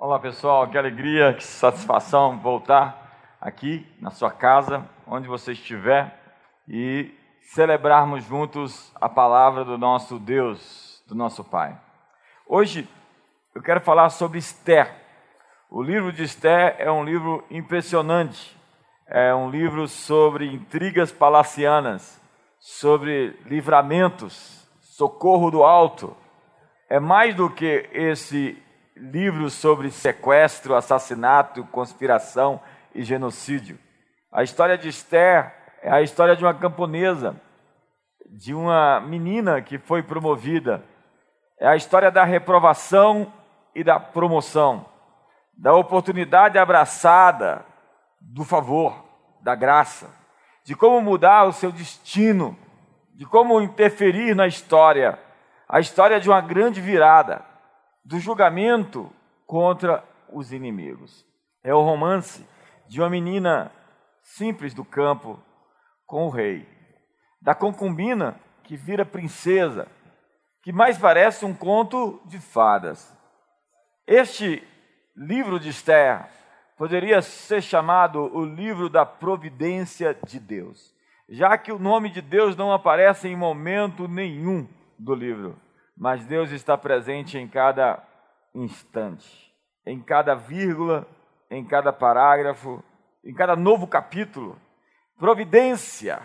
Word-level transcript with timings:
Olá 0.00 0.16
pessoal, 0.20 0.68
que 0.68 0.78
alegria, 0.78 1.34
que 1.34 1.42
satisfação 1.42 2.38
voltar 2.38 3.36
aqui 3.40 3.84
na 4.00 4.12
sua 4.12 4.30
casa, 4.30 4.88
onde 5.04 5.26
você 5.26 5.50
estiver, 5.50 6.16
e 6.68 7.12
celebrarmos 7.40 8.22
juntos 8.22 8.92
a 8.94 9.08
palavra 9.08 9.64
do 9.64 9.76
nosso 9.76 10.20
Deus, 10.20 11.02
do 11.08 11.16
nosso 11.16 11.42
Pai. 11.42 11.76
Hoje 12.46 12.88
eu 13.52 13.60
quero 13.60 13.80
falar 13.80 14.10
sobre 14.10 14.38
Esther. 14.38 14.88
O 15.68 15.82
livro 15.82 16.12
de 16.12 16.22
Esther 16.22 16.76
é 16.78 16.92
um 16.92 17.02
livro 17.02 17.44
impressionante, 17.50 18.56
é 19.08 19.34
um 19.34 19.50
livro 19.50 19.88
sobre 19.88 20.46
intrigas 20.46 21.10
palacianas, 21.10 22.22
sobre 22.60 23.36
livramentos, 23.46 24.64
socorro 24.80 25.50
do 25.50 25.64
alto. 25.64 26.16
É 26.88 27.00
mais 27.00 27.34
do 27.34 27.50
que 27.50 27.90
esse 27.92 28.62
livros 29.00 29.54
sobre 29.54 29.90
sequestro, 29.90 30.74
assassinato, 30.74 31.64
conspiração 31.66 32.60
e 32.94 33.02
genocídio. 33.02 33.78
A 34.30 34.42
história 34.42 34.76
de 34.76 34.88
Esther 34.88 35.54
é 35.82 35.90
a 35.90 36.02
história 36.02 36.36
de 36.36 36.44
uma 36.44 36.54
camponesa, 36.54 37.40
de 38.30 38.52
uma 38.52 39.00
menina 39.00 39.62
que 39.62 39.78
foi 39.78 40.02
promovida. 40.02 40.84
É 41.58 41.66
a 41.66 41.76
história 41.76 42.10
da 42.10 42.24
reprovação 42.24 43.32
e 43.74 43.82
da 43.82 43.98
promoção, 43.98 44.84
da 45.56 45.74
oportunidade 45.74 46.58
abraçada, 46.58 47.64
do 48.20 48.44
favor, 48.44 49.04
da 49.40 49.54
graça, 49.54 50.10
de 50.64 50.74
como 50.74 51.00
mudar 51.00 51.44
o 51.44 51.52
seu 51.52 51.72
destino, 51.72 52.56
de 53.14 53.24
como 53.24 53.60
interferir 53.60 54.34
na 54.34 54.46
história. 54.46 55.18
A 55.68 55.80
história 55.80 56.20
de 56.20 56.28
uma 56.28 56.40
grande 56.40 56.80
virada 56.80 57.47
do 58.08 58.18
julgamento 58.18 59.12
contra 59.46 60.02
os 60.32 60.50
inimigos. 60.50 61.26
É 61.62 61.74
o 61.74 61.82
romance 61.82 62.42
de 62.88 63.02
uma 63.02 63.10
menina 63.10 63.70
simples 64.22 64.72
do 64.72 64.82
campo 64.82 65.38
com 66.06 66.24
o 66.24 66.30
rei, 66.30 66.66
da 67.42 67.54
concubina 67.54 68.40
que 68.64 68.76
vira 68.76 69.04
princesa, 69.04 69.86
que 70.62 70.72
mais 70.72 70.96
parece 70.96 71.44
um 71.44 71.52
conto 71.52 72.18
de 72.24 72.38
fadas. 72.38 73.14
Este 74.06 74.66
livro 75.14 75.60
de 75.60 75.68
Esther 75.68 76.30
poderia 76.78 77.20
ser 77.20 77.60
chamado 77.60 78.20
o 78.34 78.42
livro 78.42 78.88
da 78.88 79.04
providência 79.04 80.16
de 80.26 80.40
Deus, 80.40 80.94
já 81.28 81.58
que 81.58 81.70
o 81.70 81.78
nome 81.78 82.08
de 82.08 82.22
Deus 82.22 82.56
não 82.56 82.72
aparece 82.72 83.28
em 83.28 83.36
momento 83.36 84.08
nenhum 84.08 84.66
do 84.98 85.14
livro 85.14 85.67
mas 85.98 86.24
Deus 86.24 86.52
está 86.52 86.78
presente 86.78 87.36
em 87.36 87.48
cada 87.48 88.00
instante, 88.54 89.52
em 89.84 90.00
cada 90.00 90.34
vírgula, 90.34 91.06
em 91.50 91.64
cada 91.64 91.92
parágrafo, 91.92 92.82
em 93.24 93.34
cada 93.34 93.56
novo 93.56 93.86
capítulo. 93.86 94.56
Providência 95.18 96.22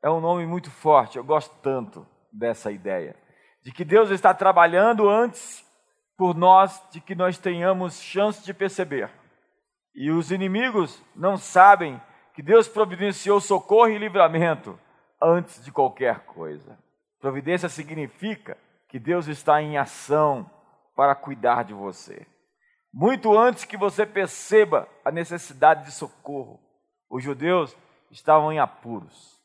é 0.00 0.08
um 0.08 0.20
nome 0.20 0.46
muito 0.46 0.70
forte, 0.70 1.18
eu 1.18 1.24
gosto 1.24 1.52
tanto 1.60 2.06
dessa 2.32 2.70
ideia, 2.70 3.16
de 3.64 3.72
que 3.72 3.84
Deus 3.84 4.10
está 4.10 4.32
trabalhando 4.32 5.08
antes 5.08 5.66
por 6.16 6.36
nós, 6.36 6.80
de 6.90 7.00
que 7.00 7.16
nós 7.16 7.36
tenhamos 7.36 8.00
chance 8.00 8.44
de 8.44 8.54
perceber. 8.54 9.10
E 9.92 10.10
os 10.10 10.30
inimigos 10.30 11.02
não 11.16 11.36
sabem 11.36 12.00
que 12.32 12.42
Deus 12.42 12.68
providenciou 12.68 13.40
socorro 13.40 13.88
e 13.88 13.98
livramento 13.98 14.78
antes 15.20 15.64
de 15.64 15.72
qualquer 15.72 16.20
coisa. 16.20 16.78
Providência 17.18 17.68
significa 17.68 18.56
que 18.96 19.00
Deus 19.00 19.26
está 19.26 19.60
em 19.60 19.76
ação 19.76 20.50
para 20.96 21.14
cuidar 21.14 21.64
de 21.64 21.74
você. 21.74 22.26
Muito 22.90 23.36
antes 23.36 23.66
que 23.66 23.76
você 23.76 24.06
perceba 24.06 24.88
a 25.04 25.12
necessidade 25.12 25.84
de 25.84 25.92
socorro, 25.92 26.58
os 27.10 27.22
judeus 27.22 27.76
estavam 28.10 28.50
em 28.50 28.58
apuros. 28.58 29.38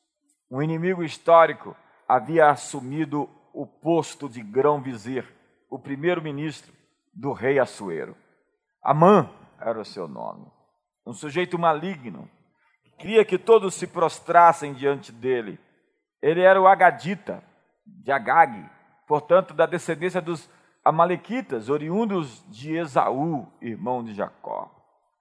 Um 0.50 0.62
inimigo 0.62 1.04
histórico 1.04 1.76
havia 2.08 2.50
assumido 2.50 3.30
o 3.54 3.68
posto 3.68 4.30
de 4.30 4.42
grão-vizir, 4.42 5.28
o 5.70 5.78
primeiro-ministro 5.78 6.72
do 7.14 7.34
rei 7.34 7.60
Assuero. 7.60 8.16
Amã 8.82 9.30
era 9.60 9.82
o 9.82 9.84
seu 9.84 10.08
nome. 10.08 10.50
Um 11.06 11.12
sujeito 11.12 11.60
maligno, 11.60 12.30
que 12.86 12.92
queria 12.92 13.26
que 13.26 13.38
todos 13.38 13.76
se 13.76 13.86
prostrassem 13.86 14.74
diante 14.74 15.12
dele. 15.12 15.60
Ele 16.22 16.40
era 16.40 16.62
o 16.62 16.68
Agadita, 16.68 17.44
de 17.86 18.14
Agag, 18.14 18.66
portanto, 19.12 19.54
da 19.54 19.66
descendência 19.66 20.22
dos 20.22 20.50
Amalequitas, 20.86 21.68
oriundos 21.68 22.46
de 22.48 22.78
Esaú, 22.78 23.46
irmão 23.62 24.02
de 24.02 24.14
Jacó. 24.14 24.72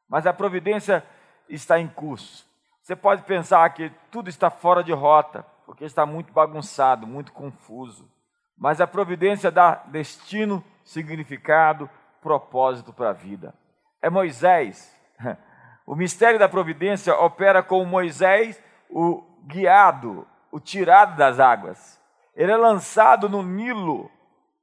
Mas 0.08 0.28
a 0.28 0.32
providência 0.32 1.04
está 1.48 1.80
em 1.80 1.88
curso. 1.88 2.46
Você 2.80 2.94
pode 2.94 3.22
pensar 3.24 3.68
que 3.70 3.90
tudo 4.08 4.30
está 4.30 4.48
fora 4.48 4.84
de 4.84 4.92
rota, 4.92 5.44
porque 5.66 5.84
está 5.84 6.06
muito 6.06 6.32
bagunçado, 6.32 7.04
muito 7.04 7.32
confuso. 7.32 8.08
Mas 8.56 8.80
a 8.80 8.86
providência 8.86 9.50
dá 9.50 9.82
destino, 9.86 10.62
significado, 10.84 11.90
propósito 12.22 12.92
para 12.92 13.10
a 13.10 13.12
vida. 13.12 13.52
É 14.00 14.08
Moisés. 14.08 14.96
O 15.84 15.96
mistério 15.96 16.38
da 16.38 16.48
providência 16.48 17.12
opera 17.16 17.64
com 17.64 17.84
Moisés, 17.84 18.62
o 18.88 19.24
guiado, 19.44 20.24
o 20.52 20.60
tirado 20.60 21.16
das 21.16 21.40
águas. 21.40 21.99
Ele 22.34 22.52
é 22.52 22.56
lançado 22.56 23.28
no 23.28 23.42
Nilo 23.42 24.10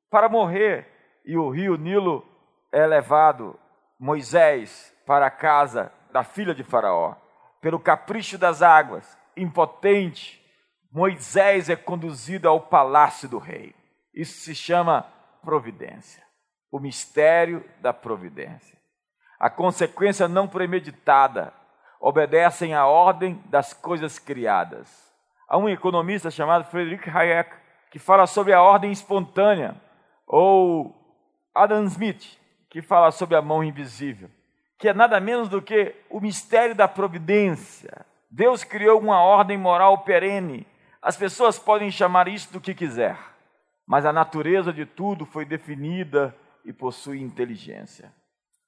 para 0.10 0.30
morrer, 0.30 0.88
e 1.26 1.38
o 1.38 1.50
rio 1.50 1.78
Nilo 1.78 2.26
é 2.72 2.86
levado, 2.86 3.60
Moisés, 4.00 4.94
para 5.06 5.28
a 5.28 5.32
casa 5.32 5.92
da 6.12 6.24
filha 6.24 6.56
de 6.56 6.64
Faraó. 6.64 7.16
Pelo 7.62 7.80
capricho 7.80 8.38
das 8.38 8.62
águas, 8.62 9.18
impotente, 9.36 10.44
Moisés 10.92 11.70
é 11.70 11.76
conduzido 11.76 12.48
ao 12.48 12.62
palácio 12.62 13.28
do 13.28 13.38
rei. 13.38 13.76
Isso 14.14 14.40
se 14.40 14.56
chama 14.56 15.06
providência, 15.44 16.24
o 16.72 16.80
mistério 16.80 17.64
da 17.82 17.94
providência. 17.94 18.78
A 19.40 19.50
consequência 19.50 20.28
não 20.28 20.48
premeditada 20.48 21.54
obedecem 22.00 22.74
à 22.74 22.86
ordem 22.86 23.42
das 23.46 23.74
coisas 23.74 24.18
criadas. 24.18 25.07
Há 25.48 25.58
um 25.58 25.70
economista 25.70 26.30
chamado 26.30 26.66
Friedrich 26.66 27.10
Hayek 27.10 27.52
que 27.90 28.00
fala 28.00 28.28
sobre 28.28 28.52
a 28.52 28.62
ordem 28.62 28.92
espontânea, 28.92 29.76
ou 30.28 30.94
Adam 31.56 31.86
Smith, 31.86 32.38
que 32.70 32.82
fala 32.82 33.12
sobre 33.12 33.38
a 33.38 33.42
mão 33.42 33.64
invisível, 33.64 34.30
que 34.78 34.90
é 34.90 34.94
nada 34.94 35.20
menos 35.22 35.48
do 35.48 35.62
que 35.62 35.96
o 36.10 36.20
mistério 36.20 36.76
da 36.76 36.86
providência. 36.86 38.06
Deus 38.30 38.66
criou 38.66 39.00
uma 39.00 39.22
ordem 39.22 39.58
moral 39.58 40.00
perene. 40.00 40.68
As 41.02 41.16
pessoas 41.16 41.58
podem 41.58 41.90
chamar 41.90 42.28
isso 42.28 42.52
do 42.52 42.60
que 42.60 42.76
quiser, 42.76 43.18
mas 43.88 44.06
a 44.06 44.12
natureza 44.12 44.74
de 44.74 44.86
tudo 44.86 45.26
foi 45.26 45.46
definida 45.46 46.36
e 46.66 46.74
possui 46.74 47.22
inteligência. 47.22 48.14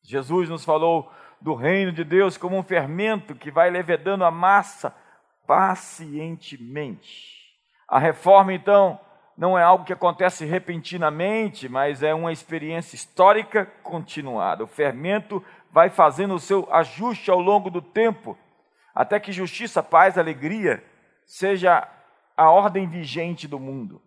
Jesus 0.01 0.47
nos 0.47 0.63
falou 0.63 1.11
do 1.41 1.53
reino 1.53 1.91
de 1.91 2.05
Deus 2.05 2.37
como 2.37 2.57
um 2.57 2.63
fermento 2.63 3.35
que 3.35 3.51
vai 3.51 3.69
levedando 3.69 4.23
a 4.23 4.31
massa 4.31 4.95
pacientemente. 5.49 7.35
A 7.87 7.97
reforma, 7.97 8.53
então, 8.53 8.99
não 9.35 9.57
é 9.57 9.63
algo 9.63 9.83
que 9.83 9.91
acontece 9.91 10.45
repentinamente, 10.45 11.67
mas 11.67 12.03
é 12.03 12.13
uma 12.13 12.31
experiência 12.31 12.95
histórica 12.95 13.65
continuada. 13.81 14.63
O 14.63 14.67
fermento 14.67 15.43
vai 15.71 15.89
fazendo 15.89 16.35
o 16.35 16.39
seu 16.39 16.71
ajuste 16.71 17.31
ao 17.31 17.39
longo 17.39 17.71
do 17.71 17.81
tempo, 17.81 18.37
até 18.93 19.19
que 19.19 19.31
justiça, 19.31 19.81
paz, 19.81 20.19
alegria 20.19 20.83
seja 21.25 21.89
a 22.37 22.51
ordem 22.51 22.87
vigente 22.87 23.47
do 23.47 23.59
mundo. 23.59 23.99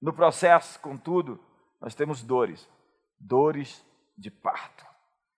No 0.00 0.14
processo, 0.14 0.80
contudo, 0.80 1.38
nós 1.78 1.94
temos 1.94 2.22
dores, 2.22 2.66
dores 3.20 3.84
de 4.16 4.30
parto. 4.30 4.86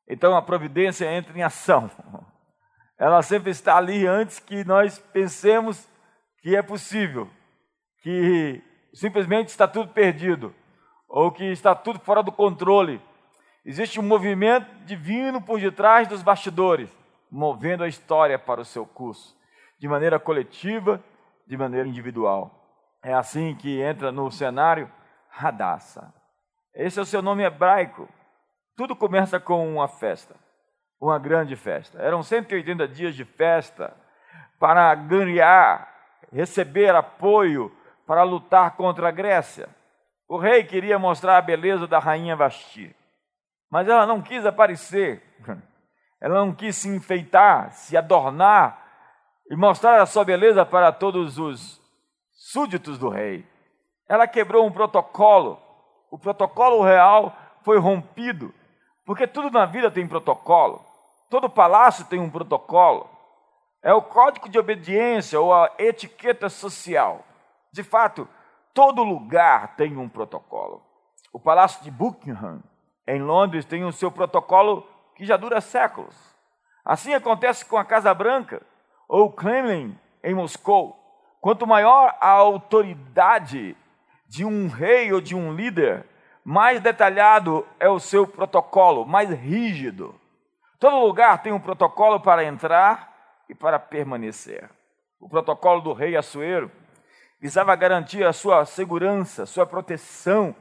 Então 0.08 0.36
a 0.36 0.42
providência 0.42 1.12
entra 1.12 1.36
em 1.36 1.42
ação. 1.42 1.90
Ela 2.98 3.22
sempre 3.22 3.50
está 3.50 3.76
ali 3.76 4.06
antes 4.06 4.40
que 4.40 4.64
nós 4.64 4.98
pensemos 4.98 5.88
que 6.42 6.56
é 6.56 6.62
possível, 6.62 7.30
que 8.02 8.60
simplesmente 8.92 9.50
está 9.50 9.68
tudo 9.68 9.92
perdido, 9.92 10.52
ou 11.08 11.30
que 11.30 11.44
está 11.44 11.76
tudo 11.76 12.00
fora 12.00 12.24
do 12.24 12.32
controle. 12.32 13.00
Existe 13.64 14.00
um 14.00 14.02
movimento 14.02 14.66
divino 14.84 15.40
por 15.40 15.60
detrás 15.60 16.08
dos 16.08 16.22
bastidores, 16.22 16.90
movendo 17.30 17.84
a 17.84 17.88
história 17.88 18.38
para 18.38 18.62
o 18.62 18.64
seu 18.64 18.84
curso, 18.84 19.36
de 19.78 19.86
maneira 19.86 20.18
coletiva, 20.18 21.02
de 21.46 21.56
maneira 21.56 21.86
individual. 21.86 22.50
É 23.02 23.14
assim 23.14 23.54
que 23.54 23.80
entra 23.80 24.10
no 24.10 24.28
cenário 24.30 24.90
Radassa. 25.30 26.12
Esse 26.74 26.98
é 26.98 27.02
o 27.02 27.06
seu 27.06 27.22
nome 27.22 27.44
hebraico. 27.44 28.08
Tudo 28.76 28.96
começa 28.96 29.38
com 29.38 29.72
uma 29.72 29.86
festa 29.86 30.34
uma 31.00 31.18
grande 31.18 31.56
festa. 31.56 32.00
Eram 32.00 32.22
180 32.22 32.88
dias 32.88 33.14
de 33.14 33.24
festa 33.24 33.94
para 34.58 34.94
ganhar, 34.94 35.88
receber 36.32 36.94
apoio 36.94 37.72
para 38.06 38.22
lutar 38.22 38.76
contra 38.76 39.08
a 39.08 39.12
Grécia. 39.12 39.68
O 40.28 40.36
rei 40.36 40.64
queria 40.64 40.98
mostrar 40.98 41.38
a 41.38 41.42
beleza 41.42 41.86
da 41.86 41.98
rainha 41.98 42.36
Vasti, 42.36 42.94
mas 43.70 43.88
ela 43.88 44.06
não 44.06 44.20
quis 44.20 44.44
aparecer. 44.44 45.22
Ela 46.20 46.44
não 46.44 46.52
quis 46.52 46.74
se 46.74 46.88
enfeitar, 46.88 47.70
se 47.70 47.96
adornar 47.96 48.84
e 49.48 49.54
mostrar 49.54 50.00
a 50.00 50.06
sua 50.06 50.24
beleza 50.24 50.66
para 50.66 50.90
todos 50.90 51.38
os 51.38 51.80
súditos 52.32 52.98
do 52.98 53.08
rei. 53.08 53.46
Ela 54.08 54.26
quebrou 54.26 54.66
um 54.66 54.72
protocolo. 54.72 55.62
O 56.10 56.18
protocolo 56.18 56.82
real 56.82 57.36
foi 57.62 57.78
rompido, 57.78 58.52
porque 59.06 59.28
tudo 59.28 59.48
na 59.48 59.64
vida 59.64 59.92
tem 59.92 60.08
protocolo. 60.08 60.87
Todo 61.30 61.50
palácio 61.50 62.06
tem 62.06 62.18
um 62.18 62.30
protocolo. 62.30 63.08
É 63.82 63.92
o 63.92 64.02
código 64.02 64.48
de 64.48 64.58
obediência 64.58 65.40
ou 65.40 65.52
a 65.52 65.70
etiqueta 65.78 66.48
social. 66.48 67.24
De 67.72 67.82
fato, 67.82 68.28
todo 68.72 69.02
lugar 69.02 69.76
tem 69.76 69.96
um 69.96 70.08
protocolo. 70.08 70.82
O 71.32 71.38
palácio 71.38 71.82
de 71.84 71.90
Buckingham, 71.90 72.62
em 73.06 73.22
Londres, 73.22 73.64
tem 73.64 73.84
o 73.84 73.92
seu 73.92 74.10
protocolo 74.10 74.86
que 75.14 75.24
já 75.24 75.36
dura 75.36 75.60
séculos. 75.60 76.16
Assim 76.84 77.12
acontece 77.12 77.64
com 77.64 77.76
a 77.76 77.84
Casa 77.84 78.12
Branca 78.14 78.62
ou 79.08 79.26
o 79.26 79.32
Kremlin 79.32 79.98
em 80.24 80.34
Moscou. 80.34 80.96
Quanto 81.40 81.66
maior 81.66 82.16
a 82.20 82.30
autoridade 82.30 83.76
de 84.26 84.44
um 84.44 84.68
rei 84.68 85.12
ou 85.12 85.20
de 85.20 85.36
um 85.36 85.54
líder, 85.54 86.06
mais 86.44 86.80
detalhado 86.80 87.66
é 87.78 87.88
o 87.88 88.00
seu 88.00 88.26
protocolo, 88.26 89.06
mais 89.06 89.30
rígido. 89.30 90.18
Todo 90.78 91.04
lugar 91.04 91.42
tem 91.42 91.52
um 91.52 91.60
protocolo 91.60 92.20
para 92.20 92.44
entrar 92.44 93.12
e 93.48 93.54
para 93.54 93.78
permanecer. 93.78 94.70
O 95.20 95.28
protocolo 95.28 95.80
do 95.80 95.92
rei 95.92 96.16
Assuero 96.16 96.70
visava 97.40 97.74
garantir 97.74 98.24
a 98.24 98.32
sua 98.32 98.64
segurança, 98.64 99.46
sua 99.46 99.66
proteção. 99.66 100.54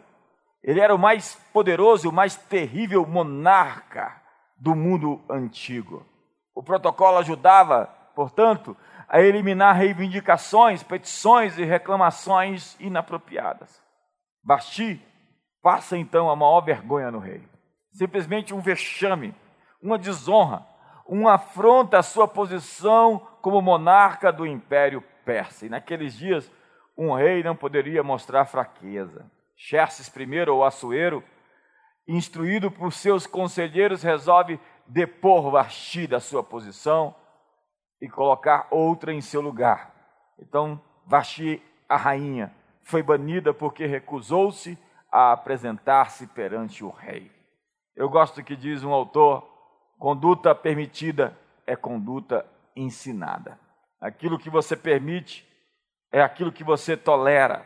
Ele 0.63 0.79
era 0.79 0.93
o 0.93 0.99
mais 0.99 1.35
poderoso 1.53 2.07
e 2.07 2.09
o 2.09 2.13
mais 2.13 2.35
terrível 2.35 3.05
monarca 3.05 4.19
do 4.57 4.73
mundo 4.75 5.23
antigo. 5.29 6.05
O 6.55 6.63
protocolo 6.63 7.19
ajudava, 7.19 7.85
portanto, 8.15 8.75
a 9.07 9.21
eliminar 9.21 9.75
reivindicações, 9.75 10.81
petições 10.81 11.57
e 11.57 11.63
reclamações 11.63 12.75
inapropriadas. 12.79 13.81
Basti 14.43 14.99
passa 15.61 15.97
então 15.97 16.29
a 16.29 16.35
maior 16.35 16.61
vergonha 16.61 17.11
no 17.11 17.19
rei. 17.19 17.47
Simplesmente 17.91 18.53
um 18.53 18.59
vexame, 18.59 19.33
uma 19.81 19.97
desonra, 19.97 20.65
uma 21.05 21.33
afronta 21.33 21.97
à 21.97 22.03
sua 22.03 22.27
posição 22.27 23.19
como 23.41 23.61
monarca 23.61 24.31
do 24.31 24.45
Império 24.45 25.01
Persa. 25.23 25.65
E 25.65 25.69
naqueles 25.69 26.15
dias, 26.15 26.51
um 26.97 27.13
rei 27.13 27.43
não 27.43 27.55
poderia 27.55 28.03
mostrar 28.03 28.45
fraqueza. 28.45 29.29
Xerxes 29.55 30.07
I, 30.15 30.49
ou 30.49 30.63
Assuero, 30.63 31.23
instruído 32.07 32.71
por 32.71 32.93
seus 32.93 33.25
conselheiros, 33.27 34.03
resolve 34.03 34.59
depor 34.85 35.51
Vasti 35.51 36.07
da 36.07 36.19
sua 36.19 36.43
posição 36.43 37.15
e 38.01 38.07
colocar 38.07 38.67
outra 38.71 39.13
em 39.13 39.21
seu 39.21 39.41
lugar. 39.41 39.93
Então, 40.39 40.81
Vasti, 41.05 41.61
a 41.87 41.95
rainha, 41.95 42.53
foi 42.81 43.01
banida 43.01 43.53
porque 43.53 43.85
recusou-se 43.85 44.77
a 45.11 45.31
apresentar-se 45.31 46.27
perante 46.27 46.83
o 46.83 46.89
rei. 46.89 47.31
Eu 47.95 48.09
gosto 48.09 48.43
que 48.43 48.55
diz 48.55 48.83
um 48.83 48.91
autor: 48.91 49.56
conduta 49.97 50.53
permitida 50.53 51.37
é 51.65 51.75
conduta 51.75 52.45
ensinada. 52.75 53.59
Aquilo 53.99 54.37
que 54.37 54.49
você 54.49 54.75
permite 54.75 55.47
é 56.11 56.21
aquilo 56.21 56.51
que 56.51 56.63
você 56.63 56.95
tolera. 56.95 57.65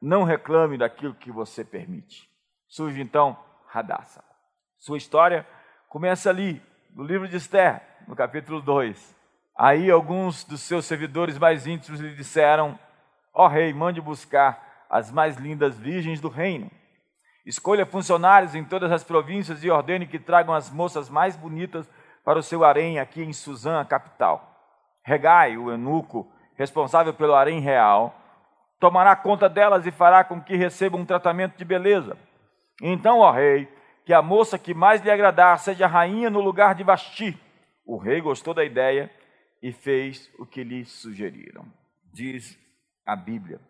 Não 0.00 0.24
reclame 0.24 0.78
daquilo 0.78 1.14
que 1.14 1.30
você 1.30 1.64
permite. 1.64 2.28
Surge 2.68 3.00
então 3.00 3.36
Radassa. 3.66 4.24
Sua 4.78 4.98
história 4.98 5.46
começa 5.88 6.30
ali, 6.30 6.62
no 6.90 7.04
livro 7.04 7.28
de 7.28 7.36
Esther, 7.36 7.82
no 8.08 8.16
capítulo 8.16 8.60
2. 8.60 9.16
Aí 9.56 9.90
alguns 9.90 10.44
dos 10.44 10.60
seus 10.62 10.86
servidores 10.86 11.38
mais 11.38 11.66
íntimos 11.66 12.00
lhe 12.00 12.14
disseram: 12.14 12.78
Ó 13.34 13.44
oh, 13.44 13.48
rei, 13.48 13.72
mande 13.72 14.00
buscar 14.00 14.86
as 14.88 15.10
mais 15.10 15.36
lindas 15.36 15.78
virgens 15.78 16.20
do 16.20 16.28
reino. 16.28 16.70
Escolha 17.44 17.84
funcionários 17.84 18.54
em 18.54 18.64
todas 18.64 18.92
as 18.92 19.02
províncias 19.02 19.64
e 19.64 19.70
ordene 19.70 20.06
que 20.06 20.18
tragam 20.18 20.54
as 20.54 20.70
moças 20.70 21.08
mais 21.08 21.36
bonitas 21.36 21.88
para 22.24 22.38
o 22.38 22.42
seu 22.42 22.64
harém 22.64 22.98
aqui 22.98 23.22
em 23.22 23.32
Suzã, 23.32 23.80
a 23.80 23.84
capital. 23.84 24.48
Regai, 25.04 25.56
o 25.56 25.70
eunuco, 25.70 26.30
responsável 26.56 27.12
pelo 27.12 27.34
harém 27.34 27.60
real, 27.60 28.14
tomará 28.78 29.16
conta 29.16 29.48
delas 29.48 29.86
e 29.86 29.90
fará 29.90 30.22
com 30.22 30.40
que 30.40 30.56
recebam 30.56 31.00
um 31.00 31.04
tratamento 31.04 31.56
de 31.56 31.64
beleza. 31.64 32.16
Então, 32.80 33.18
ó 33.18 33.30
rei, 33.32 33.68
que 34.04 34.12
a 34.12 34.22
moça 34.22 34.58
que 34.58 34.72
mais 34.72 35.02
lhe 35.02 35.10
agradar 35.10 35.58
seja 35.58 35.86
rainha 35.86 36.30
no 36.30 36.40
lugar 36.40 36.74
de 36.74 36.84
Vasti. 36.84 37.38
O 37.84 37.96
rei 37.96 38.20
gostou 38.20 38.54
da 38.54 38.64
ideia 38.64 39.10
e 39.60 39.72
fez 39.72 40.30
o 40.38 40.46
que 40.46 40.62
lhe 40.62 40.84
sugeriram. 40.84 41.66
Diz 42.12 42.58
a 43.06 43.16
Bíblia. 43.16 43.60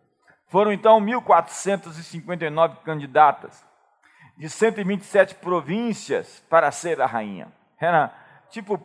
Foram 0.53 0.71
então 0.71 1.01
1.459 1.01 2.83
candidatas 2.85 3.65
de 4.37 4.47
127 4.47 5.33
províncias 5.33 6.43
para 6.47 6.69
ser 6.69 7.01
a 7.01 7.07
rainha. 7.07 7.51
Era 7.81 8.13
tipo 8.51 8.79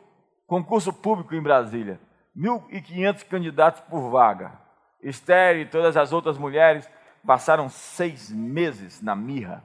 concurso 0.46 0.94
público 0.94 1.34
em 1.34 1.42
Brasília. 1.42 2.00
1.500 2.34 3.22
candidatos 3.26 3.82
por 3.82 4.08
vaga. 4.08 4.58
Esther 5.02 5.58
e 5.58 5.66
todas 5.66 5.94
as 5.94 6.10
outras 6.10 6.38
mulheres 6.38 6.88
passaram 7.26 7.68
seis 7.68 8.30
meses 8.30 9.02
na 9.02 9.14
mirra 9.14 9.62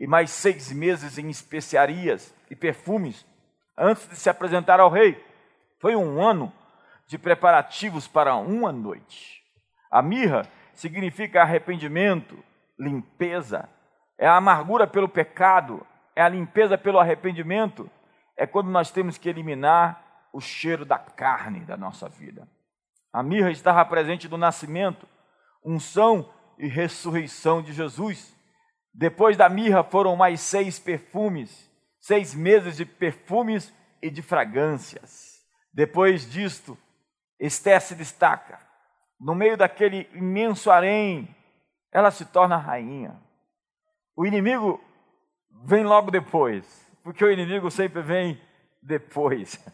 e 0.00 0.08
mais 0.08 0.32
seis 0.32 0.72
meses 0.72 1.18
em 1.18 1.30
especiarias 1.30 2.34
e 2.50 2.56
perfumes 2.56 3.24
antes 3.78 4.08
de 4.08 4.16
se 4.16 4.28
apresentar 4.28 4.80
ao 4.80 4.90
rei. 4.90 5.24
Foi 5.78 5.94
um 5.94 6.20
ano 6.20 6.52
de 7.06 7.16
preparativos 7.16 8.08
para 8.08 8.34
uma 8.34 8.72
noite. 8.72 9.40
A 9.88 10.02
mirra 10.02 10.48
significa 10.74 11.42
arrependimento, 11.42 12.42
limpeza, 12.78 13.68
é 14.18 14.26
a 14.26 14.36
amargura 14.36 14.86
pelo 14.86 15.08
pecado, 15.08 15.86
é 16.14 16.22
a 16.22 16.28
limpeza 16.28 16.78
pelo 16.78 16.98
arrependimento, 16.98 17.90
é 18.36 18.46
quando 18.46 18.70
nós 18.70 18.90
temos 18.90 19.18
que 19.18 19.28
eliminar 19.28 20.28
o 20.32 20.40
cheiro 20.40 20.84
da 20.84 20.98
carne 20.98 21.60
da 21.60 21.76
nossa 21.76 22.08
vida. 22.08 22.48
A 23.12 23.22
mirra 23.22 23.50
estava 23.50 23.84
presente 23.84 24.28
no 24.28 24.36
nascimento, 24.36 25.06
unção 25.64 26.28
e 26.58 26.66
ressurreição 26.66 27.62
de 27.62 27.72
Jesus. 27.72 28.34
Depois 28.92 29.36
da 29.36 29.48
mirra 29.48 29.84
foram 29.84 30.16
mais 30.16 30.40
seis 30.40 30.78
perfumes, 30.78 31.70
seis 32.00 32.34
meses 32.34 32.76
de 32.76 32.84
perfumes 32.84 33.72
e 34.02 34.10
de 34.10 34.22
fragrâncias. 34.22 35.34
Depois 35.72 36.30
disto, 36.30 36.76
Esté 37.38 37.78
se 37.80 37.94
destaca. 37.94 38.58
No 39.20 39.34
meio 39.34 39.56
daquele 39.56 40.08
imenso 40.14 40.70
harém, 40.70 41.34
ela 41.92 42.10
se 42.10 42.24
torna 42.24 42.56
rainha. 42.56 43.16
O 44.16 44.26
inimigo 44.26 44.82
vem 45.64 45.84
logo 45.84 46.10
depois, 46.10 46.90
porque 47.02 47.24
o 47.24 47.30
inimigo 47.30 47.70
sempre 47.70 48.02
vem 48.02 48.40
depois. 48.82 49.64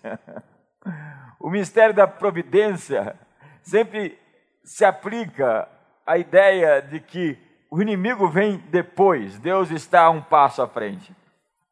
o 1.41 1.51
mistério 1.51 1.95
da 1.95 2.07
providência 2.07 3.19
sempre 3.63 4.19
se 4.63 4.85
aplica 4.85 5.69
à 6.07 6.19
ideia 6.19 6.81
de 6.81 7.01
que 7.01 7.39
o 7.71 7.81
inimigo 7.81 8.29
vem 8.29 8.59
depois, 8.69 9.39
Deus 9.39 9.71
está 9.71 10.11
um 10.11 10.21
passo 10.21 10.61
à 10.61 10.69
frente. 10.69 11.15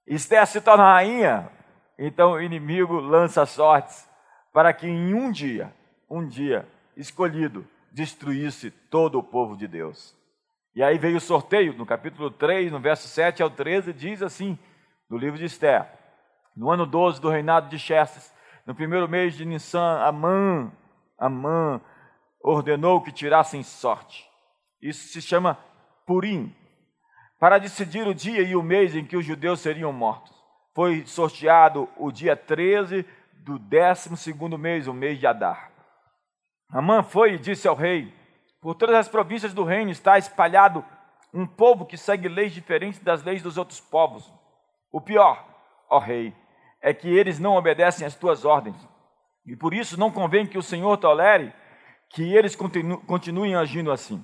Esther 0.06 0.46
se 0.46 0.60
torna 0.60 0.84
rainha, 0.84 1.50
então 1.98 2.32
o 2.32 2.40
inimigo 2.40 3.00
lança 3.00 3.44
sortes 3.44 4.08
para 4.52 4.72
que 4.72 4.87
em 4.87 5.12
um 5.12 5.30
dia, 5.30 5.72
um 6.08 6.26
dia 6.26 6.66
escolhido, 6.99 7.67
destruísse 7.93 8.71
todo 8.71 9.19
o 9.19 9.23
povo 9.23 9.57
de 9.57 9.69
Deus. 9.69 10.14
E 10.75 10.83
aí 10.83 10.99
veio 10.99 11.17
o 11.17 11.21
sorteio, 11.21 11.73
no 11.75 11.87
capítulo 11.87 12.31
3, 12.31 12.71
no 12.71 12.81
verso 12.81 13.09
7 13.09 13.43
ao 13.43 13.49
13, 13.49 13.93
diz 13.93 14.23
assim, 14.23 14.59
no 15.09 15.17
livro 15.17 15.38
de 15.38 15.45
Esther: 15.45 15.87
No 16.55 16.71
ano 16.71 16.85
12 16.85 17.21
do 17.21 17.31
reinado 17.31 17.69
de 17.69 17.78
Xerxes, 17.78 18.33
no 18.67 18.75
primeiro 18.75 19.09
mês 19.09 19.35
de 19.35 19.45
Nissan, 19.45 20.00
Amã, 20.00 20.71
Amã 21.17 21.81
ordenou 22.43 23.00
que 23.00 23.12
tirassem 23.12 23.62
sorte. 23.62 24.28
Isso 24.83 25.09
se 25.09 25.23
chama 25.23 25.59
Purim, 26.07 26.55
para 27.38 27.59
decidir 27.59 28.07
o 28.07 28.14
dia 28.14 28.43
e 28.43 28.55
o 28.55 28.62
mês 28.62 28.95
em 28.95 29.05
que 29.05 29.17
os 29.17 29.25
judeus 29.25 29.61
seriam 29.61 29.93
mortos. 29.93 30.37
Foi 30.75 31.05
sorteado 31.07 31.88
o 31.97 32.12
dia 32.12 32.37
13 32.37 33.05
do 33.33 33.59
12 33.59 34.35
mês, 34.59 34.87
o 34.87 34.93
mês 34.93 35.19
de 35.19 35.26
Adar. 35.26 35.77
Amã 36.70 37.02
foi 37.02 37.34
e 37.34 37.38
disse 37.38 37.66
ao 37.66 37.75
rei: 37.75 38.12
Por 38.60 38.75
todas 38.75 38.94
as 38.94 39.08
províncias 39.08 39.54
do 39.54 39.64
reino 39.64 39.90
está 39.90 40.18
espalhado 40.18 40.84
um 41.32 41.46
povo 41.46 41.87
que 41.87 41.96
segue 41.96 42.28
leis 42.28 42.52
diferentes 42.52 43.00
das 43.00 43.22
leis 43.22 43.42
dos 43.42 43.56
outros 43.56 43.80
povos. 43.80 44.30
O 44.92 45.00
pior, 45.00 45.46
ó 45.88 45.98
rei, 45.98 46.34
é 46.80 46.92
que 46.92 47.08
eles 47.08 47.38
não 47.38 47.56
obedecem 47.56 48.06
às 48.06 48.14
tuas 48.14 48.44
ordens. 48.44 48.76
E 49.46 49.56
por 49.56 49.72
isso 49.72 49.98
não 49.98 50.10
convém 50.10 50.46
que 50.46 50.58
o 50.58 50.62
Senhor 50.62 50.96
tolere 50.98 51.52
que 52.10 52.34
eles 52.34 52.54
continu 52.54 52.98
continuem 52.98 53.54
agindo 53.54 53.90
assim. 53.90 54.22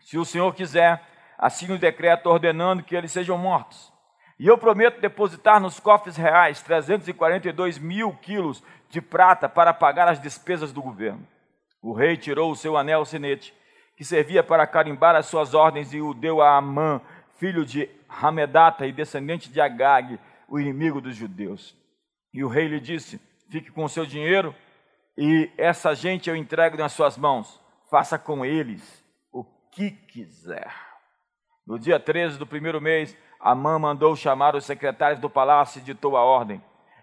Se 0.00 0.16
o 0.16 0.24
Senhor 0.24 0.54
quiser, 0.54 1.02
assine 1.36 1.74
o 1.74 1.78
decreto 1.78 2.28
ordenando 2.28 2.82
que 2.82 2.96
eles 2.96 3.12
sejam 3.12 3.36
mortos. 3.36 3.92
E 4.38 4.46
eu 4.46 4.56
prometo 4.56 5.00
depositar 5.00 5.60
nos 5.60 5.80
cofres 5.80 6.16
reais 6.16 6.62
342 6.62 7.78
mil 7.78 8.12
quilos 8.22 8.62
de 8.88 9.02
prata 9.02 9.48
para 9.48 9.74
pagar 9.74 10.08
as 10.08 10.20
despesas 10.20 10.72
do 10.72 10.80
governo. 10.80 11.26
O 11.82 11.92
rei 11.92 12.16
tirou 12.16 12.50
o 12.50 12.56
seu 12.56 12.76
anel 12.76 13.04
sinete, 13.04 13.54
que 13.96 14.04
servia 14.04 14.42
para 14.42 14.66
carimbar 14.66 15.14
as 15.14 15.26
suas 15.26 15.54
ordens, 15.54 15.92
e 15.92 16.00
o 16.00 16.14
deu 16.14 16.40
a 16.40 16.56
Amã, 16.56 17.00
filho 17.36 17.64
de 17.64 17.88
Hamedata 18.08 18.86
e 18.86 18.92
descendente 18.92 19.50
de 19.50 19.60
Agag, 19.60 20.18
o 20.48 20.58
inimigo 20.58 21.00
dos 21.00 21.14
judeus. 21.14 21.76
E 22.32 22.42
o 22.42 22.48
rei 22.48 22.68
lhe 22.68 22.80
disse: 22.80 23.20
Fique 23.50 23.70
com 23.70 23.84
o 23.84 23.88
seu 23.88 24.04
dinheiro, 24.04 24.54
e 25.16 25.50
essa 25.56 25.94
gente 25.94 26.28
eu 26.28 26.36
entrego 26.36 26.76
nas 26.76 26.92
suas 26.92 27.16
mãos. 27.16 27.60
Faça 27.90 28.18
com 28.18 28.44
eles 28.44 29.04
o 29.32 29.44
que 29.72 29.90
quiser. 29.90 30.72
No 31.66 31.78
dia 31.78 31.98
13 31.98 32.38
do 32.38 32.46
primeiro 32.46 32.80
mês, 32.80 33.16
Amã 33.40 33.78
mandou 33.78 34.16
chamar 34.16 34.54
os 34.56 34.64
secretários 34.64 35.20
do 35.20 35.30
palácio 35.30 35.80
e 35.80 35.84
ditou 35.84 36.16
a 36.16 36.22
ordem. 36.22 36.62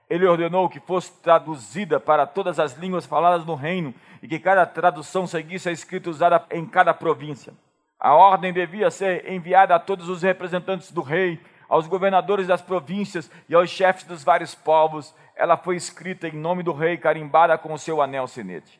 Ele 0.09 0.27
ordenou 0.27 0.69
que 0.69 0.79
fosse 0.79 1.11
traduzida 1.21 1.99
para 1.99 2.27
todas 2.27 2.59
as 2.59 2.77
línguas 2.77 3.05
faladas 3.05 3.45
no 3.45 3.55
reino 3.55 3.93
e 4.21 4.27
que 4.27 4.39
cada 4.39 4.65
tradução 4.65 5.25
seguisse 5.25 5.67
a 5.67 5.71
escrita 5.71 6.09
usada 6.09 6.45
em 6.51 6.65
cada 6.65 6.93
província. 6.93 7.53
A 7.99 8.13
ordem 8.13 8.53
devia 8.53 8.91
ser 8.91 9.31
enviada 9.31 9.73
a 9.73 9.79
todos 9.79 10.09
os 10.09 10.21
representantes 10.21 10.91
do 10.91 11.01
rei, 11.01 11.39
aos 11.67 11.87
governadores 11.87 12.45
das 12.45 12.61
províncias 12.61 13.31
e 13.49 13.55
aos 13.55 13.69
chefes 13.69 14.03
dos 14.03 14.23
vários 14.23 14.53
povos. 14.53 15.15
Ela 15.35 15.57
foi 15.57 15.75
escrita 15.75 16.27
em 16.27 16.33
nome 16.33 16.61
do 16.61 16.71
rei, 16.71 16.97
carimbada 16.97 17.57
com 17.57 17.73
o 17.73 17.79
seu 17.79 18.01
anel 18.01 18.27
sinete, 18.27 18.79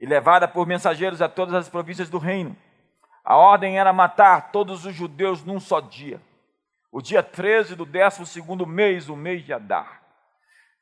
e 0.00 0.06
levada 0.06 0.46
por 0.46 0.66
mensageiros 0.66 1.20
a 1.20 1.28
todas 1.28 1.54
as 1.54 1.68
províncias 1.68 2.08
do 2.08 2.18
reino. 2.18 2.56
A 3.24 3.36
ordem 3.36 3.78
era 3.78 3.92
matar 3.92 4.50
todos 4.50 4.86
os 4.86 4.94
judeus 4.94 5.44
num 5.44 5.58
só 5.60 5.80
dia, 5.80 6.20
o 6.92 7.02
dia 7.02 7.22
13 7.22 7.74
do 7.76 7.84
12 7.84 8.40
mês, 8.66 9.08
o 9.08 9.16
mês 9.16 9.44
de 9.44 9.52
Adar. 9.52 9.99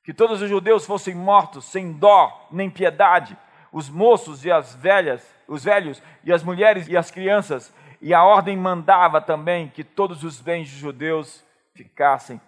Que 0.09 0.15
todos 0.15 0.41
os 0.41 0.49
judeus 0.49 0.87
fossem 0.87 1.15
mortos 1.15 1.67
sem 1.67 1.93
dó 1.93 2.49
nem 2.51 2.71
piedade, 2.71 3.37
os 3.71 3.91
moços 3.91 4.43
e 4.43 4.51
as 4.51 4.75
velhas, 4.75 5.23
os 5.47 5.65
velhos 5.65 6.03
e 6.25 6.33
as 6.33 6.43
mulheres 6.43 6.89
e 6.89 6.97
as 6.97 7.11
crianças, 7.11 7.71
e 8.01 8.15
a 8.15 8.25
ordem 8.25 8.57
mandava 8.57 9.21
também 9.21 9.69
que 9.69 9.85
todos 9.85 10.25
os 10.25 10.41
bens 10.41 10.71
dos 10.71 10.79
judeus 10.79 11.45
ficassem 11.77 12.41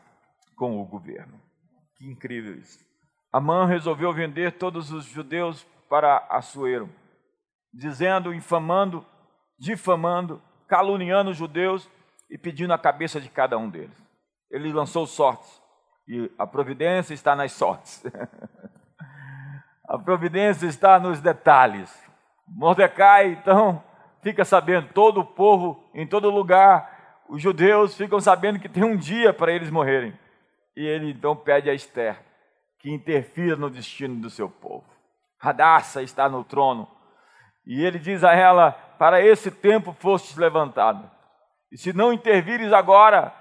com 0.57 0.81
o 0.81 0.87
governo. 0.87 1.39
Que 1.99 2.11
incrível 2.11 2.57
isso. 2.57 2.79
Amã 3.31 3.67
resolveu 3.67 4.11
vender 4.11 4.53
todos 4.53 4.91
os 4.91 5.05
judeus 5.05 5.67
para 5.87 6.27
Assuero, 6.31 6.89
dizendo, 7.75 8.33
infamando, 8.33 9.05
difamando, 9.59 10.41
caluniando 10.67 11.29
os 11.29 11.37
judeus 11.37 11.91
e 12.31 12.39
pedindo 12.39 12.73
a 12.73 12.79
cabeça 12.79 13.21
de 13.21 13.29
cada 13.29 13.59
um 13.59 13.69
deles. 13.69 14.03
Ele 14.51 14.73
lançou 14.73 15.07
sortes, 15.07 15.60
e 16.11 16.29
a 16.37 16.45
providência 16.45 17.15
está 17.15 17.37
nas 17.37 17.53
sortes. 17.53 18.03
A 19.89 19.99
providência 19.99 20.67
está 20.67 21.01
nos 21.01 21.21
detalhes. 21.21 21.93
Mordecai, 22.47 23.33
então, 23.33 23.83
fica 24.23 24.45
sabendo, 24.45 24.93
todo 24.93 25.21
o 25.21 25.25
povo, 25.25 25.83
em 25.93 26.07
todo 26.07 26.31
lugar, 26.31 27.23
os 27.29 27.43
judeus 27.43 27.97
ficam 27.97 28.21
sabendo 28.21 28.61
que 28.61 28.69
tem 28.69 28.85
um 28.85 28.97
dia 28.97 29.33
para 29.33 29.53
eles 29.53 29.69
morrerem. 29.69 30.17
E 30.77 30.87
ele 30.87 31.11
então 31.11 31.35
pede 31.35 31.69
a 31.69 31.75
Esther 31.75 32.17
que 32.79 32.89
interfira 32.89 33.57
no 33.57 33.69
destino 33.69 34.15
do 34.21 34.31
seu 34.31 34.49
povo. 34.49 34.87
Radassa 35.39 36.03
está 36.03 36.29
no 36.29 36.45
trono. 36.45 36.89
E 37.67 37.85
ele 37.85 37.99
diz 37.99 38.23
a 38.23 38.33
ela: 38.33 38.73
Para 38.97 39.21
esse 39.21 39.51
tempo 39.51 39.93
fostes 39.93 40.37
levantado. 40.37 41.11
E 41.73 41.77
se 41.77 41.93
não 41.93 42.13
intervires 42.13 42.73
agora, 42.73 43.35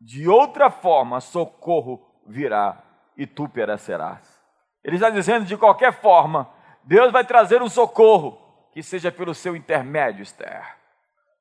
de 0.00 0.28
outra 0.28 0.70
forma 0.70 1.20
socorro 1.20 2.00
virá 2.26 2.82
e 3.16 3.26
tu 3.26 3.48
perecerás. 3.48 4.38
Ele 4.84 4.96
está 4.96 5.10
dizendo 5.10 5.44
de 5.44 5.56
qualquer 5.56 5.92
forma, 5.92 6.48
Deus 6.84 7.12
vai 7.12 7.24
trazer 7.24 7.60
um 7.60 7.68
socorro, 7.68 8.38
que 8.72 8.82
seja 8.82 9.10
pelo 9.10 9.34
seu 9.34 9.56
intermédio, 9.56 10.22
Esther. 10.22 10.76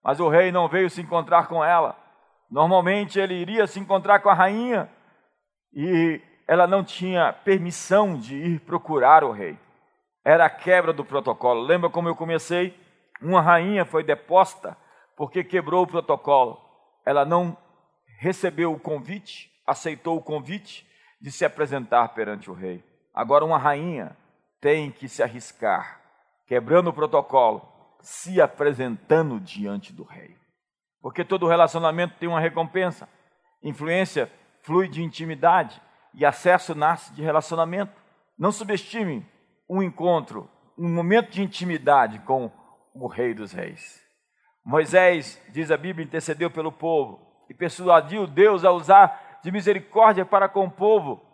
Mas 0.04 0.20
o 0.20 0.28
rei 0.28 0.52
não 0.52 0.68
veio 0.68 0.90
se 0.90 1.02
encontrar 1.02 1.48
com 1.48 1.64
ela. 1.64 1.96
Normalmente 2.50 3.20
ele 3.20 3.36
iria 3.36 3.68
se 3.68 3.80
encontrar 3.80 4.20
com 4.20 4.30
a 4.30 4.34
rainha 4.34 4.90
e 5.74 6.22
ela 6.48 6.66
não 6.66 6.84
tinha 6.84 7.34
permissão 7.34 8.18
de 8.18 8.36
ir 8.36 8.60
procurar 8.62 9.24
o 9.24 9.32
rei. 9.32 9.60
Era 10.24 10.46
a 10.46 10.50
quebra 10.50 10.94
do 10.94 11.06
protocolo. 11.06 11.62
Lembra 11.62 11.90
como 11.90 12.08
eu 12.08 12.16
comecei? 12.16 12.78
Uma 13.22 13.42
rainha 13.42 13.86
foi 13.86 14.04
deposta 14.04 14.78
porque 15.16 15.44
quebrou 15.44 15.84
o 15.84 15.88
protocolo. 15.88 16.60
Ela 17.06 17.26
não 17.26 17.58
recebeu 18.18 18.74
o 18.74 18.80
convite, 18.80 19.52
aceitou 19.66 20.18
o 20.18 20.22
convite 20.22 20.86
de 21.22 21.32
se 21.32 21.46
apresentar 21.46 22.10
perante 22.10 22.50
o 22.50 22.54
rei. 22.54 22.84
Agora, 23.14 23.46
uma 23.46 23.58
rainha 23.58 24.16
tem 24.60 24.92
que 24.92 25.08
se 25.08 25.24
arriscar, 25.24 26.02
quebrando 26.48 26.90
o 26.90 26.94
protocolo, 26.94 27.68
se 28.02 28.42
apresentando 28.42 29.40
diante 29.40 29.94
do 29.94 30.04
rei. 30.04 30.36
Porque 31.02 31.24
todo 31.24 31.48
relacionamento 31.48 32.16
tem 32.20 32.28
uma 32.28 32.40
recompensa. 32.40 33.08
Influência 33.64 34.32
flui 34.62 34.88
de 34.88 35.04
intimidade 35.04 35.82
e 36.14 36.26
acesso 36.26 36.76
nasce 36.76 37.14
de 37.14 37.22
relacionamento. 37.22 37.94
Não 38.38 38.52
subestime 38.52 39.26
um 39.70 39.82
encontro, 39.82 40.50
um 40.78 40.90
momento 40.90 41.32
de 41.32 41.42
intimidade 41.42 42.20
com 42.20 42.52
o 42.94 43.08
Rei 43.08 43.34
dos 43.34 43.52
Reis. 43.52 44.02
Moisés, 44.66 45.42
diz 45.50 45.72
a 45.72 45.78
Bíblia, 45.78 46.06
intercedeu 46.06 46.50
pelo 46.50 46.72
povo 46.72 47.27
e 47.50 47.54
persuadiu 47.54 48.28
Deus 48.28 48.64
a 48.66 48.72
usar 48.72 49.40
de 49.44 49.52
misericórdia 49.52 50.26
para 50.26 50.50
com 50.50 50.66
o 50.66 50.72
povo 50.72 51.28